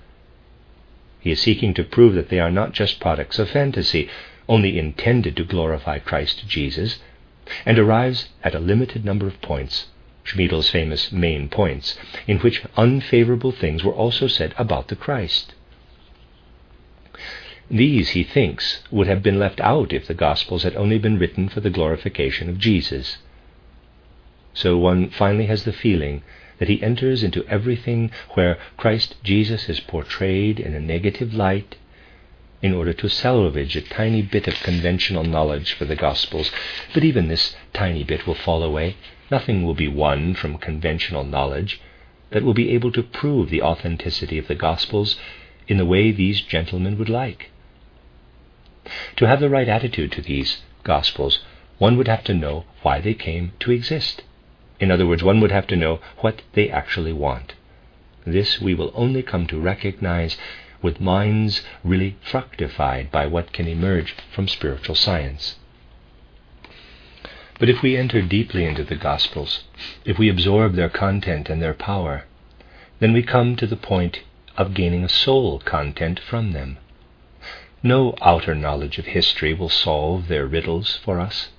He 1.20 1.30
is 1.30 1.40
seeking 1.40 1.74
to 1.74 1.84
prove 1.84 2.14
that 2.14 2.30
they 2.30 2.40
are 2.40 2.50
not 2.50 2.72
just 2.72 2.98
products 2.98 3.38
of 3.38 3.50
fantasy, 3.50 4.08
only 4.48 4.78
intended 4.78 5.36
to 5.36 5.44
glorify 5.44 5.98
Christ 5.98 6.48
Jesus, 6.48 6.98
and 7.64 7.78
arrives 7.78 8.30
at 8.42 8.54
a 8.54 8.58
limited 8.58 9.04
number 9.04 9.26
of 9.26 9.40
points, 9.40 9.86
Schmiedel's 10.24 10.70
famous 10.70 11.12
main 11.12 11.48
points, 11.48 11.96
in 12.26 12.38
which 12.38 12.62
unfavorable 12.76 13.52
things 13.52 13.84
were 13.84 13.92
also 13.92 14.26
said 14.26 14.54
about 14.58 14.88
the 14.88 14.96
Christ. 14.96 15.54
These, 17.70 18.10
he 18.10 18.24
thinks, 18.24 18.82
would 18.90 19.06
have 19.06 19.22
been 19.22 19.38
left 19.38 19.60
out 19.60 19.92
if 19.92 20.08
the 20.08 20.14
Gospels 20.14 20.64
had 20.64 20.74
only 20.74 20.98
been 20.98 21.18
written 21.18 21.48
for 21.48 21.60
the 21.60 21.70
glorification 21.70 22.48
of 22.48 22.58
Jesus. 22.58 23.18
So 24.52 24.76
one 24.76 25.10
finally 25.10 25.46
has 25.46 25.64
the 25.64 25.72
feeling 25.72 26.22
that 26.58 26.68
he 26.68 26.82
enters 26.82 27.22
into 27.22 27.46
everything 27.46 28.10
where 28.34 28.58
Christ 28.76 29.16
Jesus 29.22 29.68
is 29.68 29.80
portrayed 29.80 30.60
in 30.60 30.74
a 30.74 30.80
negative 30.80 31.32
light 31.32 31.76
in 32.62 32.74
order 32.74 32.92
to 32.92 33.08
salvage 33.08 33.74
a 33.76 33.80
tiny 33.80 34.20
bit 34.20 34.46
of 34.46 34.62
conventional 34.62 35.24
knowledge 35.24 35.72
for 35.72 35.86
the 35.86 35.96
Gospels. 35.96 36.50
But 36.92 37.04
even 37.04 37.28
this 37.28 37.56
tiny 37.72 38.04
bit 38.04 38.26
will 38.26 38.34
fall 38.34 38.62
away. 38.62 38.96
Nothing 39.30 39.62
will 39.62 39.74
be 39.74 39.88
won 39.88 40.34
from 40.34 40.58
conventional 40.58 41.24
knowledge 41.24 41.80
that 42.30 42.42
will 42.42 42.54
be 42.54 42.70
able 42.70 42.92
to 42.92 43.02
prove 43.02 43.48
the 43.48 43.62
authenticity 43.62 44.36
of 44.36 44.48
the 44.48 44.54
Gospels 44.54 45.16
in 45.68 45.78
the 45.78 45.86
way 45.86 46.10
these 46.10 46.42
gentlemen 46.42 46.98
would 46.98 47.08
like. 47.08 47.50
To 49.16 49.26
have 49.26 49.40
the 49.40 49.48
right 49.48 49.68
attitude 49.68 50.12
to 50.12 50.22
these 50.22 50.60
Gospels, 50.82 51.38
one 51.78 51.96
would 51.96 52.08
have 52.08 52.24
to 52.24 52.34
know 52.34 52.64
why 52.82 53.00
they 53.00 53.14
came 53.14 53.52
to 53.60 53.70
exist. 53.70 54.22
In 54.80 54.90
other 54.90 55.06
words, 55.06 55.22
one 55.22 55.40
would 55.42 55.52
have 55.52 55.66
to 55.66 55.76
know 55.76 56.00
what 56.20 56.40
they 56.54 56.70
actually 56.70 57.12
want. 57.12 57.52
This 58.24 58.62
we 58.62 58.74
will 58.74 58.92
only 58.94 59.22
come 59.22 59.46
to 59.48 59.60
recognize 59.60 60.38
with 60.80 61.02
minds 61.02 61.60
really 61.84 62.16
fructified 62.22 63.10
by 63.10 63.26
what 63.26 63.52
can 63.52 63.68
emerge 63.68 64.14
from 64.32 64.48
spiritual 64.48 64.94
science. 64.94 65.56
But 67.58 67.68
if 67.68 67.82
we 67.82 67.94
enter 67.94 68.22
deeply 68.22 68.64
into 68.64 68.82
the 68.82 68.96
Gospels, 68.96 69.64
if 70.06 70.18
we 70.18 70.30
absorb 70.30 70.76
their 70.76 70.88
content 70.88 71.50
and 71.50 71.60
their 71.60 71.74
power, 71.74 72.24
then 73.00 73.12
we 73.12 73.22
come 73.22 73.56
to 73.56 73.66
the 73.66 73.76
point 73.76 74.20
of 74.56 74.72
gaining 74.72 75.04
a 75.04 75.10
soul 75.10 75.58
content 75.58 76.18
from 76.18 76.52
them. 76.52 76.78
No 77.82 78.14
outer 78.22 78.54
knowledge 78.54 78.96
of 78.96 79.04
history 79.04 79.52
will 79.52 79.68
solve 79.68 80.28
their 80.28 80.46
riddles 80.46 80.96
for 81.04 81.20
us, 81.20 81.50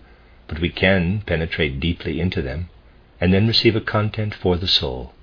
but 0.47 0.57
we 0.57 0.69
can 0.69 1.21
penetrate 1.21 1.79
deeply 1.79 2.19
into 2.19 2.41
them 2.41 2.70
and 3.21 3.33
then 3.33 3.47
receive 3.47 3.75
a 3.75 3.81
content 3.81 4.33
for 4.33 4.57
the 4.57 4.67
soul. 4.67 5.13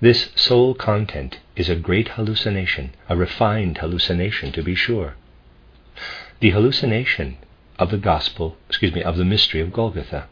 This 0.00 0.28
soul 0.36 0.74
content 0.74 1.38
is 1.56 1.68
a 1.68 1.74
great 1.74 2.08
hallucination, 2.08 2.90
a 3.08 3.16
refined 3.16 3.78
hallucination 3.78 4.52
to 4.52 4.62
be 4.62 4.74
sure. 4.74 5.14
The 6.40 6.50
hallucination 6.50 7.38
of 7.78 7.90
the 7.90 7.98
gospel, 7.98 8.56
excuse 8.68 8.92
me, 8.92 9.02
of 9.02 9.16
the 9.16 9.24
mystery 9.24 9.60
of 9.60 9.72
Golgotha. 9.72 10.28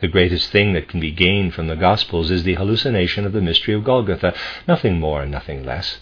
The 0.00 0.08
greatest 0.08 0.50
thing 0.50 0.72
that 0.72 0.88
can 0.88 1.00
be 1.00 1.10
gained 1.10 1.52
from 1.52 1.66
the 1.66 1.76
Gospels 1.76 2.30
is 2.30 2.44
the 2.44 2.54
hallucination 2.54 3.26
of 3.26 3.32
the 3.32 3.42
mystery 3.42 3.74
of 3.74 3.84
Golgotha, 3.84 4.34
nothing 4.66 4.98
more 4.98 5.22
and 5.22 5.30
nothing 5.30 5.64
less. 5.64 5.98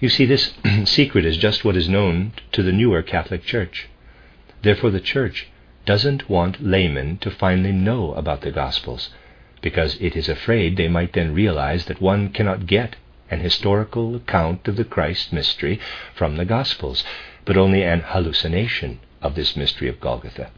You 0.00 0.08
see, 0.08 0.26
this 0.26 0.52
secret 0.84 1.24
is 1.24 1.36
just 1.36 1.64
what 1.64 1.76
is 1.76 1.88
known 1.88 2.32
to 2.50 2.64
the 2.64 2.72
newer 2.72 3.02
Catholic 3.02 3.44
Church. 3.44 3.88
Therefore, 4.62 4.90
the 4.90 5.00
Church 5.00 5.48
doesn't 5.90 6.30
want 6.30 6.62
laymen 6.62 7.18
to 7.18 7.28
finally 7.28 7.72
know 7.72 8.14
about 8.14 8.42
the 8.42 8.52
Gospels, 8.52 9.10
because 9.60 9.96
it 10.00 10.14
is 10.14 10.28
afraid 10.28 10.76
they 10.76 10.86
might 10.86 11.14
then 11.14 11.34
realize 11.34 11.86
that 11.86 12.00
one 12.00 12.28
cannot 12.28 12.64
get 12.64 12.94
an 13.28 13.40
historical 13.40 14.14
account 14.14 14.68
of 14.68 14.76
the 14.76 14.84
Christ 14.84 15.32
mystery 15.32 15.80
from 16.14 16.36
the 16.36 16.44
Gospels, 16.44 17.02
but 17.44 17.56
only 17.56 17.82
an 17.82 18.02
hallucination 18.06 19.00
of 19.20 19.34
this 19.34 19.56
mystery 19.56 19.88
of 19.88 19.98
Golgotha. 19.98 20.52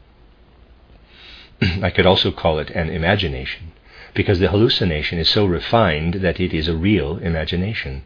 I 1.82 1.88
could 1.88 2.04
also 2.04 2.30
call 2.30 2.58
it 2.58 2.68
an 2.68 2.90
imagination, 2.90 3.72
because 4.12 4.38
the 4.38 4.50
hallucination 4.50 5.18
is 5.18 5.30
so 5.30 5.46
refined 5.46 6.16
that 6.26 6.40
it 6.40 6.52
is 6.52 6.68
a 6.68 6.76
real 6.76 7.16
imagination. 7.16 8.02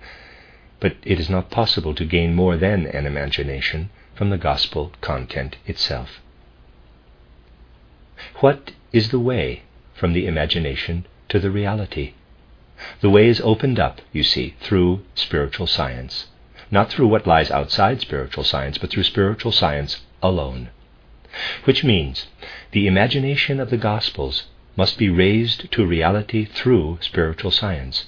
But 0.78 0.94
it 1.02 1.18
is 1.18 1.28
not 1.28 1.50
possible 1.50 1.92
to 1.96 2.04
gain 2.04 2.36
more 2.36 2.56
than 2.56 2.86
an 2.86 3.04
imagination 3.04 3.90
from 4.14 4.30
the 4.30 4.38
Gospel 4.38 4.92
content 5.00 5.56
itself. 5.66 6.20
What 8.40 8.72
is 8.92 9.10
the 9.10 9.20
way 9.20 9.62
from 9.94 10.12
the 10.12 10.26
imagination 10.26 11.06
to 11.28 11.38
the 11.38 11.50
reality? 11.50 12.14
The 13.00 13.08
way 13.08 13.28
is 13.28 13.40
opened 13.40 13.78
up, 13.78 14.00
you 14.12 14.22
see, 14.22 14.54
through 14.60 15.04
spiritual 15.14 15.66
science. 15.66 16.26
Not 16.70 16.90
through 16.90 17.06
what 17.06 17.26
lies 17.26 17.50
outside 17.50 18.00
spiritual 18.00 18.42
science, 18.44 18.78
but 18.78 18.90
through 18.90 19.04
spiritual 19.04 19.52
science 19.52 20.02
alone. 20.22 20.70
Which 21.64 21.84
means 21.84 22.26
the 22.72 22.86
imagination 22.86 23.60
of 23.60 23.70
the 23.70 23.76
Gospels 23.76 24.48
must 24.76 24.98
be 24.98 25.08
raised 25.08 25.70
to 25.72 25.86
reality 25.86 26.44
through 26.44 26.98
spiritual 27.00 27.50
science. 27.50 28.06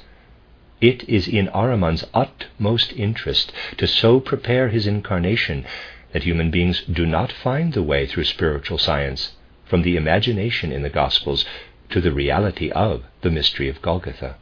it 0.81 1.09
is 1.09 1.29
in 1.29 1.49
Ahriman's 1.55 2.05
utmost 2.13 2.93
interest 2.93 3.53
to 3.77 3.87
so 3.87 4.21
prepare 4.21 4.69
his 4.69 4.87
incarnation 4.87 5.65
that 6.13 6.25
human 6.25 6.51
beings 6.51 6.83
do 6.83 7.07
not 7.07 7.31
find 7.33 7.73
the 7.73 7.83
way 7.83 8.07
through 8.07 8.25
spiritual 8.25 8.79
science 8.79 9.33
from 9.69 9.83
the 9.83 9.97
imagination 9.97 10.73
in 10.73 10.83
the 10.83 10.91
Gospels 10.91 11.45
to 11.91 12.01
the 12.01 12.13
reality 12.13 12.71
of 12.71 13.05
the 13.23 13.31
mystery 13.31 13.69
of 13.69 13.83
Golgotha. 13.83 14.37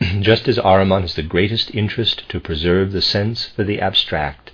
Just 0.20 0.48
as 0.48 0.58
Ahriman 0.58 1.02
has 1.02 1.14
the 1.14 1.22
greatest 1.22 1.74
interest 1.74 2.28
to 2.28 2.40
preserve 2.40 2.92
the 2.92 3.02
sense 3.02 3.46
for 3.48 3.64
the 3.64 3.80
abstract, 3.80 4.50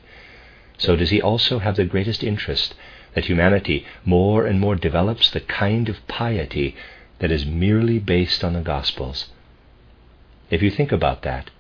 so 0.79 0.97
does 0.97 1.11
he 1.11 1.21
also 1.21 1.59
have 1.59 1.77
the 1.77 1.85
greatest 1.85 2.23
interest 2.23 2.75
that 3.15 3.27
humanity 3.27 3.85
more 4.05 4.47
and 4.47 4.61
more 4.61 4.77
develops 4.77 5.31
the 5.31 5.41
kind 5.41 5.89
of 5.89 6.07
piety 6.07 6.77
that 7.19 7.31
is 7.31 7.45
merely 7.45 7.99
based 7.99 8.45
on 8.45 8.53
the 8.55 8.61
Gospels. 8.61 9.27
If 10.51 10.63
you 10.63 10.71
think 10.71 10.93
about 10.93 11.23
that, 11.23 11.51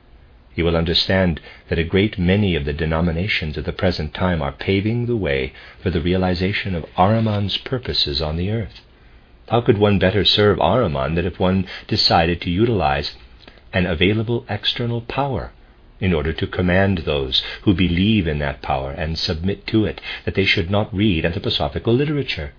you 0.54 0.64
will 0.64 0.76
understand 0.76 1.40
that 1.68 1.78
a 1.78 1.84
great 1.84 2.18
many 2.18 2.54
of 2.54 2.64
the 2.64 2.72
denominations 2.72 3.56
of 3.56 3.64
the 3.64 3.72
present 3.72 4.12
time 4.12 4.42
are 4.42 4.52
paving 4.52 5.06
the 5.06 5.16
way 5.16 5.52
for 5.82 5.90
the 5.90 6.00
realization 6.00 6.74
of 6.74 6.84
Ahriman's 6.96 7.56
purposes 7.58 8.20
on 8.20 8.36
the 8.36 8.50
earth. 8.50 8.80
How 9.48 9.60
could 9.60 9.78
one 9.78 9.98
better 9.98 10.24
serve 10.24 10.58
Ahriman 10.58 11.14
than 11.14 11.26
if 11.26 11.40
one 11.40 11.66
decided 11.88 12.40
to 12.42 12.50
utilize 12.50 13.16
an 13.72 13.86
available 13.86 14.44
external 14.48 15.00
power 15.00 15.52
in 16.00 16.12
order 16.12 16.32
to 16.32 16.46
command 16.46 16.98
those 16.98 17.42
who 17.62 17.74
believe 17.74 18.26
in 18.26 18.38
that 18.38 18.62
power 18.62 18.90
and 18.90 19.18
submit 19.18 19.66
to 19.68 19.84
it 19.84 20.00
that 20.24 20.34
they 20.34 20.44
should 20.44 20.70
not 20.70 20.94
read 20.94 21.24
anthroposophical 21.24 21.96
literature? 21.96 22.52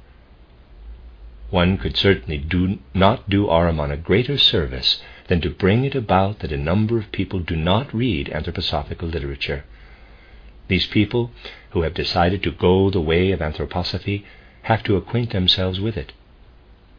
One 1.50 1.78
could 1.78 1.98
certainly 1.98 2.38
do 2.38 2.80
not 2.94 3.30
do 3.30 3.48
Ahriman 3.48 3.92
a 3.92 3.98
greater 3.98 4.38
service 4.38 5.02
than 5.32 5.40
to 5.40 5.50
bring 5.50 5.86
it 5.86 5.96
about 5.96 6.40
that 6.40 6.52
a 6.52 6.58
number 6.58 6.98
of 6.98 7.10
people 7.14 7.40
do 7.40 7.56
not 7.56 7.94
read 7.94 8.28
anthroposophical 8.28 9.10
literature. 9.10 9.64
These 10.68 10.88
people 10.88 11.32
who 11.70 11.84
have 11.84 11.94
decided 11.94 12.44
to 12.44 12.52
go 12.52 12.90
the 12.90 13.00
way 13.00 13.32
of 13.32 13.40
anthroposophy 13.40 14.26
have 14.64 14.84
to 14.84 14.98
acquaint 14.98 15.32
themselves 15.32 15.80
with 15.80 15.96
it. 15.96 16.12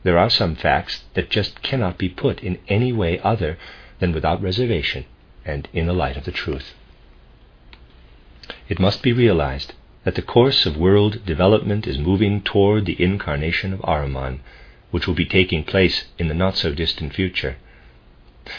There 0.03 0.17
are 0.17 0.31
some 0.31 0.55
facts 0.55 1.05
that 1.13 1.29
just 1.29 1.61
cannot 1.61 1.99
be 1.99 2.09
put 2.09 2.43
in 2.43 2.59
any 2.69 2.91
way 2.91 3.19
other 3.19 3.59
than 3.99 4.13
without 4.15 4.41
reservation 4.41 5.05
and 5.45 5.69
in 5.75 5.87
the 5.87 5.93
light 5.93 6.17
of 6.17 6.25
the 6.25 6.33
truth. 6.33 6.73
It 8.67 8.81
must 8.81 9.03
be 9.03 9.13
realized 9.13 9.75
that 10.05 10.15
the 10.15 10.23
course 10.23 10.65
of 10.65 10.79
world 10.79 11.27
development 11.27 11.87
is 11.87 11.99
moving 11.99 12.41
toward 12.41 12.87
the 12.87 12.97
incarnation 12.99 13.75
of 13.75 13.81
Ahriman, 13.81 14.41
which 14.91 15.07
will 15.07 15.15
be 15.15 15.27
taking 15.27 15.65
place 15.65 16.07
in 16.19 16.29
the 16.29 16.41
not 16.43 16.57
so 16.57 16.73
distant 16.73 17.13
future. 17.13 17.57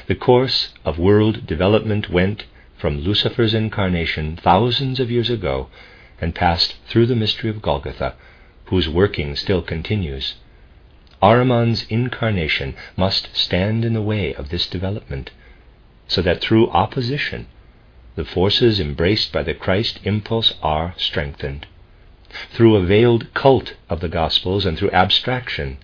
The 0.08 0.16
course 0.16 0.70
of 0.86 0.98
world 0.98 1.46
development 1.46 2.10
went 2.10 2.46
from 2.78 3.00
Lucifer's 3.00 3.54
incarnation 3.54 4.38
thousands 4.38 4.98
of 4.98 5.12
years 5.12 5.30
ago 5.30 5.68
and 6.22 6.34
passed 6.34 6.76
through 6.88 7.08
the 7.08 7.18
mystery 7.18 7.50
of 7.50 7.62
Golgotha, 7.62 8.14
whose 8.68 8.88
working 8.88 9.36
still 9.36 9.62
continues. 9.62 10.36
Ahriman's 11.22 11.86
incarnation 11.90 12.76
must 12.96 13.36
stand 13.36 13.84
in 13.84 13.92
the 13.92 14.02
way 14.02 14.34
of 14.34 14.48
this 14.48 14.68
development, 14.68 15.32
so 16.08 16.22
that 16.22 16.40
through 16.40 16.70
opposition 16.70 17.48
the 18.16 18.24
forces 18.24 18.80
embraced 18.80 19.34
by 19.34 19.44
the 19.44 19.54
Christ 19.54 20.00
impulse 20.06 20.54
are 20.64 20.94
strengthened. 20.98 21.68
Through 22.52 22.78
a 22.78 22.86
veiled 22.86 23.34
cult 23.34 23.74
of 23.90 24.00
the 24.00 24.08
Gospels 24.08 24.66
and 24.66 24.78
through 24.78 24.92
abstraction, 24.92 25.78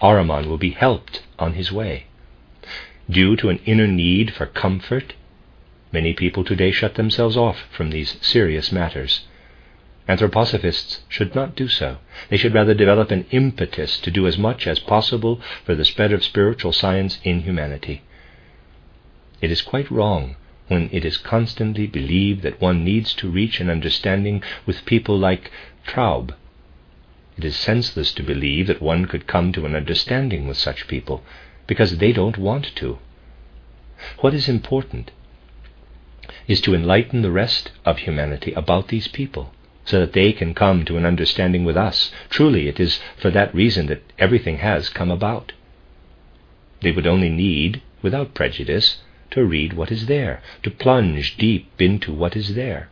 Ahriman 0.00 0.46
will 0.46 0.56
be 0.56 0.70
helped 0.70 1.22
on 1.36 1.54
his 1.54 1.72
way 1.72 2.04
due 3.10 3.34
to 3.36 3.48
an 3.48 3.58
inner 3.66 3.86
need 3.86 4.32
for 4.32 4.46
comfort, 4.46 5.14
many 5.92 6.12
people 6.12 6.44
today 6.44 6.70
shut 6.70 6.94
themselves 6.94 7.36
off 7.36 7.58
from 7.72 7.90
these 7.90 8.16
serious 8.20 8.70
matters. 8.70 9.22
Anthroposophists 10.08 11.00
should 11.08 11.34
not 11.34 11.54
do 11.54 11.68
so. 11.68 11.98
They 12.28 12.36
should 12.36 12.54
rather 12.54 12.74
develop 12.74 13.10
an 13.10 13.26
impetus 13.30 13.98
to 14.00 14.10
do 14.10 14.26
as 14.26 14.38
much 14.38 14.66
as 14.66 14.78
possible 14.78 15.40
for 15.64 15.74
the 15.74 15.84
spread 15.84 16.12
of 16.12 16.24
spiritual 16.24 16.72
science 16.72 17.18
in 17.22 17.42
humanity. 17.42 18.02
It 19.40 19.50
is 19.50 19.62
quite 19.62 19.90
wrong 19.90 20.36
when 20.68 20.88
it 20.92 21.04
is 21.04 21.16
constantly 21.16 21.86
believed 21.86 22.42
that 22.42 22.60
one 22.60 22.84
needs 22.84 23.14
to 23.14 23.30
reach 23.30 23.60
an 23.60 23.70
understanding 23.70 24.42
with 24.66 24.84
people 24.84 25.18
like 25.18 25.50
Traub. 25.86 26.34
It 27.36 27.44
is 27.44 27.56
senseless 27.56 28.12
to 28.12 28.22
believe 28.22 28.66
that 28.66 28.82
one 28.82 29.06
could 29.06 29.26
come 29.26 29.52
to 29.52 29.66
an 29.66 29.74
understanding 29.74 30.46
with 30.46 30.56
such 30.56 30.86
people 30.86 31.24
because 31.70 31.98
they 31.98 32.12
don't 32.12 32.36
want 32.36 32.74
to. 32.74 32.98
What 34.18 34.34
is 34.34 34.48
important 34.48 35.12
is 36.48 36.60
to 36.62 36.74
enlighten 36.74 37.22
the 37.22 37.30
rest 37.30 37.70
of 37.84 37.98
humanity 37.98 38.52
about 38.54 38.88
these 38.88 39.06
people 39.06 39.54
so 39.84 40.00
that 40.00 40.12
they 40.12 40.32
can 40.32 40.52
come 40.52 40.84
to 40.84 40.96
an 40.96 41.06
understanding 41.06 41.64
with 41.64 41.76
us. 41.76 42.10
Truly, 42.28 42.66
it 42.66 42.80
is 42.80 42.98
for 43.16 43.30
that 43.30 43.54
reason 43.54 43.86
that 43.86 44.02
everything 44.18 44.58
has 44.58 44.88
come 44.88 45.12
about. 45.12 45.52
They 46.82 46.90
would 46.90 47.06
only 47.06 47.28
need, 47.28 47.82
without 48.02 48.34
prejudice, 48.34 48.98
to 49.30 49.44
read 49.44 49.74
what 49.74 49.92
is 49.92 50.06
there, 50.06 50.42
to 50.64 50.72
plunge 50.72 51.36
deep 51.36 51.80
into 51.80 52.12
what 52.12 52.34
is 52.34 52.56
there. 52.56 52.88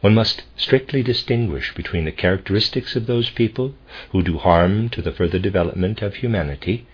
One 0.00 0.14
must 0.14 0.44
strictly 0.56 1.02
distinguish 1.02 1.74
between 1.74 2.06
the 2.06 2.20
characteristics 2.24 2.96
of 2.96 3.04
those 3.04 3.28
people 3.28 3.74
who 4.12 4.22
do 4.22 4.38
harm 4.38 4.88
to 4.88 5.02
the 5.02 5.12
further 5.12 5.38
development 5.38 6.00
of 6.00 6.14
humanity 6.14 6.86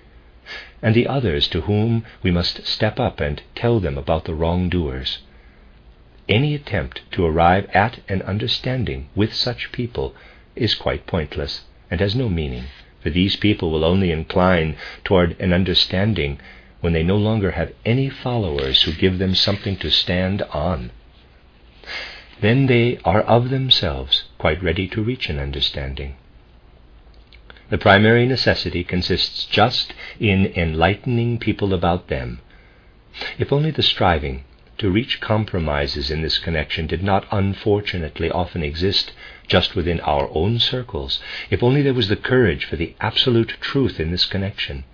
and 0.83 0.95
the 0.95 1.07
others 1.07 1.49
to 1.49 1.63
whom 1.63 2.05
we 2.23 2.31
must 2.31 2.67
step 2.67 3.01
up 3.01 3.21
and 3.21 3.43
tell 3.55 3.81
them 3.81 3.99
about 3.99 4.25
the 4.25 4.35
wrongdoers. 4.35 5.19
Any 6.29 6.55
attempt 6.55 7.03
to 7.13 7.25
arrive 7.25 7.69
at 7.73 8.01
an 8.09 8.23
understanding 8.23 9.09
with 9.15 9.33
such 9.33 9.73
people 9.73 10.15
is 10.55 10.75
quite 10.75 11.07
pointless 11.07 11.63
and 11.91 12.01
has 12.01 12.17
no 12.17 12.29
meaning, 12.29 12.65
for 13.01 13.11
these 13.11 13.37
people 13.37 13.71
will 13.71 13.85
only 13.85 14.11
incline 14.11 14.77
toward 15.05 15.39
an 15.41 15.53
understanding 15.53 16.41
when 16.81 16.93
they 16.93 17.03
no 17.03 17.17
longer 17.17 17.53
have 17.53 17.73
any 17.85 18.09
followers 18.09 18.83
who 18.83 18.93
give 18.93 19.19
them 19.19 19.35
something 19.35 19.77
to 19.77 19.91
stand 19.91 20.43
on. 20.43 20.91
Then 22.41 22.67
they 22.67 22.99
are 23.05 23.23
of 23.23 23.51
themselves 23.51 24.25
quite 24.39 24.63
ready 24.63 24.87
to 24.89 25.03
reach 25.03 25.29
an 25.29 25.39
understanding. 25.39 26.17
The 27.69 27.79
primary 27.79 28.27
necessity 28.27 28.85
consists 28.85 29.45
just 29.45 29.93
in 30.21 30.47
enlightening 30.55 31.39
people 31.39 31.75
about 31.75 32.07
them. 32.09 32.41
If 33.39 33.53
only 33.53 33.73
the 33.73 33.83
striving 33.83 34.45
to 34.79 34.91
reach 34.91 35.21
compromises 35.21 36.11
in 36.11 36.23
this 36.23 36.39
connection 36.39 36.87
did 36.87 37.03
not 37.03 37.27
unfortunately 37.33 38.31
often 38.31 38.63
exist 38.63 39.13
just 39.49 39.75
within 39.75 40.01
our 40.01 40.29
own 40.33 40.59
circles, 40.59 41.21
if 41.51 41.63
only 41.63 41.83
there 41.83 41.95
was 41.95 42.09
the 42.09 42.15
courage 42.15 42.65
for 42.67 42.77
the 42.77 42.95
absolute 43.01 43.55
truth 43.61 43.99
in 43.99 44.11
this 44.11 44.27
connection, 44.27 44.85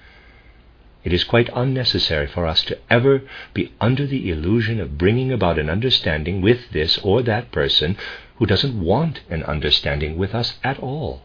it 1.04 1.12
is 1.12 1.24
quite 1.24 1.50
unnecessary 1.54 2.26
for 2.28 2.46
us 2.46 2.62
to 2.62 2.78
ever 2.88 3.22
be 3.52 3.72
under 3.80 4.06
the 4.06 4.30
illusion 4.30 4.80
of 4.80 4.96
bringing 4.96 5.32
about 5.32 5.58
an 5.58 5.68
understanding 5.68 6.40
with 6.40 6.70
this 6.70 6.96
or 6.98 7.22
that 7.22 7.50
person 7.50 7.96
who 8.36 8.46
doesn't 8.46 8.80
want 8.80 9.20
an 9.28 9.42
understanding 9.42 10.16
with 10.16 10.34
us 10.34 10.58
at 10.62 10.78
all. 10.78 11.22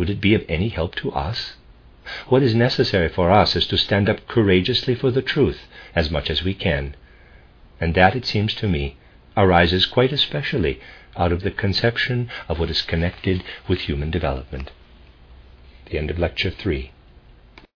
Would 0.00 0.08
it 0.08 0.22
be 0.22 0.32
of 0.32 0.46
any 0.48 0.70
help 0.70 0.94
to 0.94 1.12
us? 1.12 1.56
What 2.30 2.42
is 2.42 2.54
necessary 2.54 3.10
for 3.10 3.30
us 3.30 3.54
is 3.54 3.66
to 3.66 3.76
stand 3.76 4.08
up 4.08 4.26
courageously 4.28 4.94
for 4.94 5.10
the 5.10 5.20
truth 5.20 5.68
as 5.94 6.10
much 6.10 6.30
as 6.30 6.42
we 6.42 6.54
can. 6.54 6.94
And 7.78 7.94
that, 7.94 8.16
it 8.16 8.24
seems 8.24 8.54
to 8.54 8.66
me, 8.66 8.96
arises 9.36 9.84
quite 9.84 10.10
especially 10.10 10.80
out 11.18 11.32
of 11.32 11.42
the 11.42 11.50
conception 11.50 12.30
of 12.48 12.58
what 12.58 12.70
is 12.70 12.80
connected 12.80 13.44
with 13.68 13.80
human 13.80 14.10
development. 14.10 14.70
The 15.90 15.98
end 15.98 16.10
of 16.10 16.18
Lecture 16.18 16.48
3. 16.48 16.92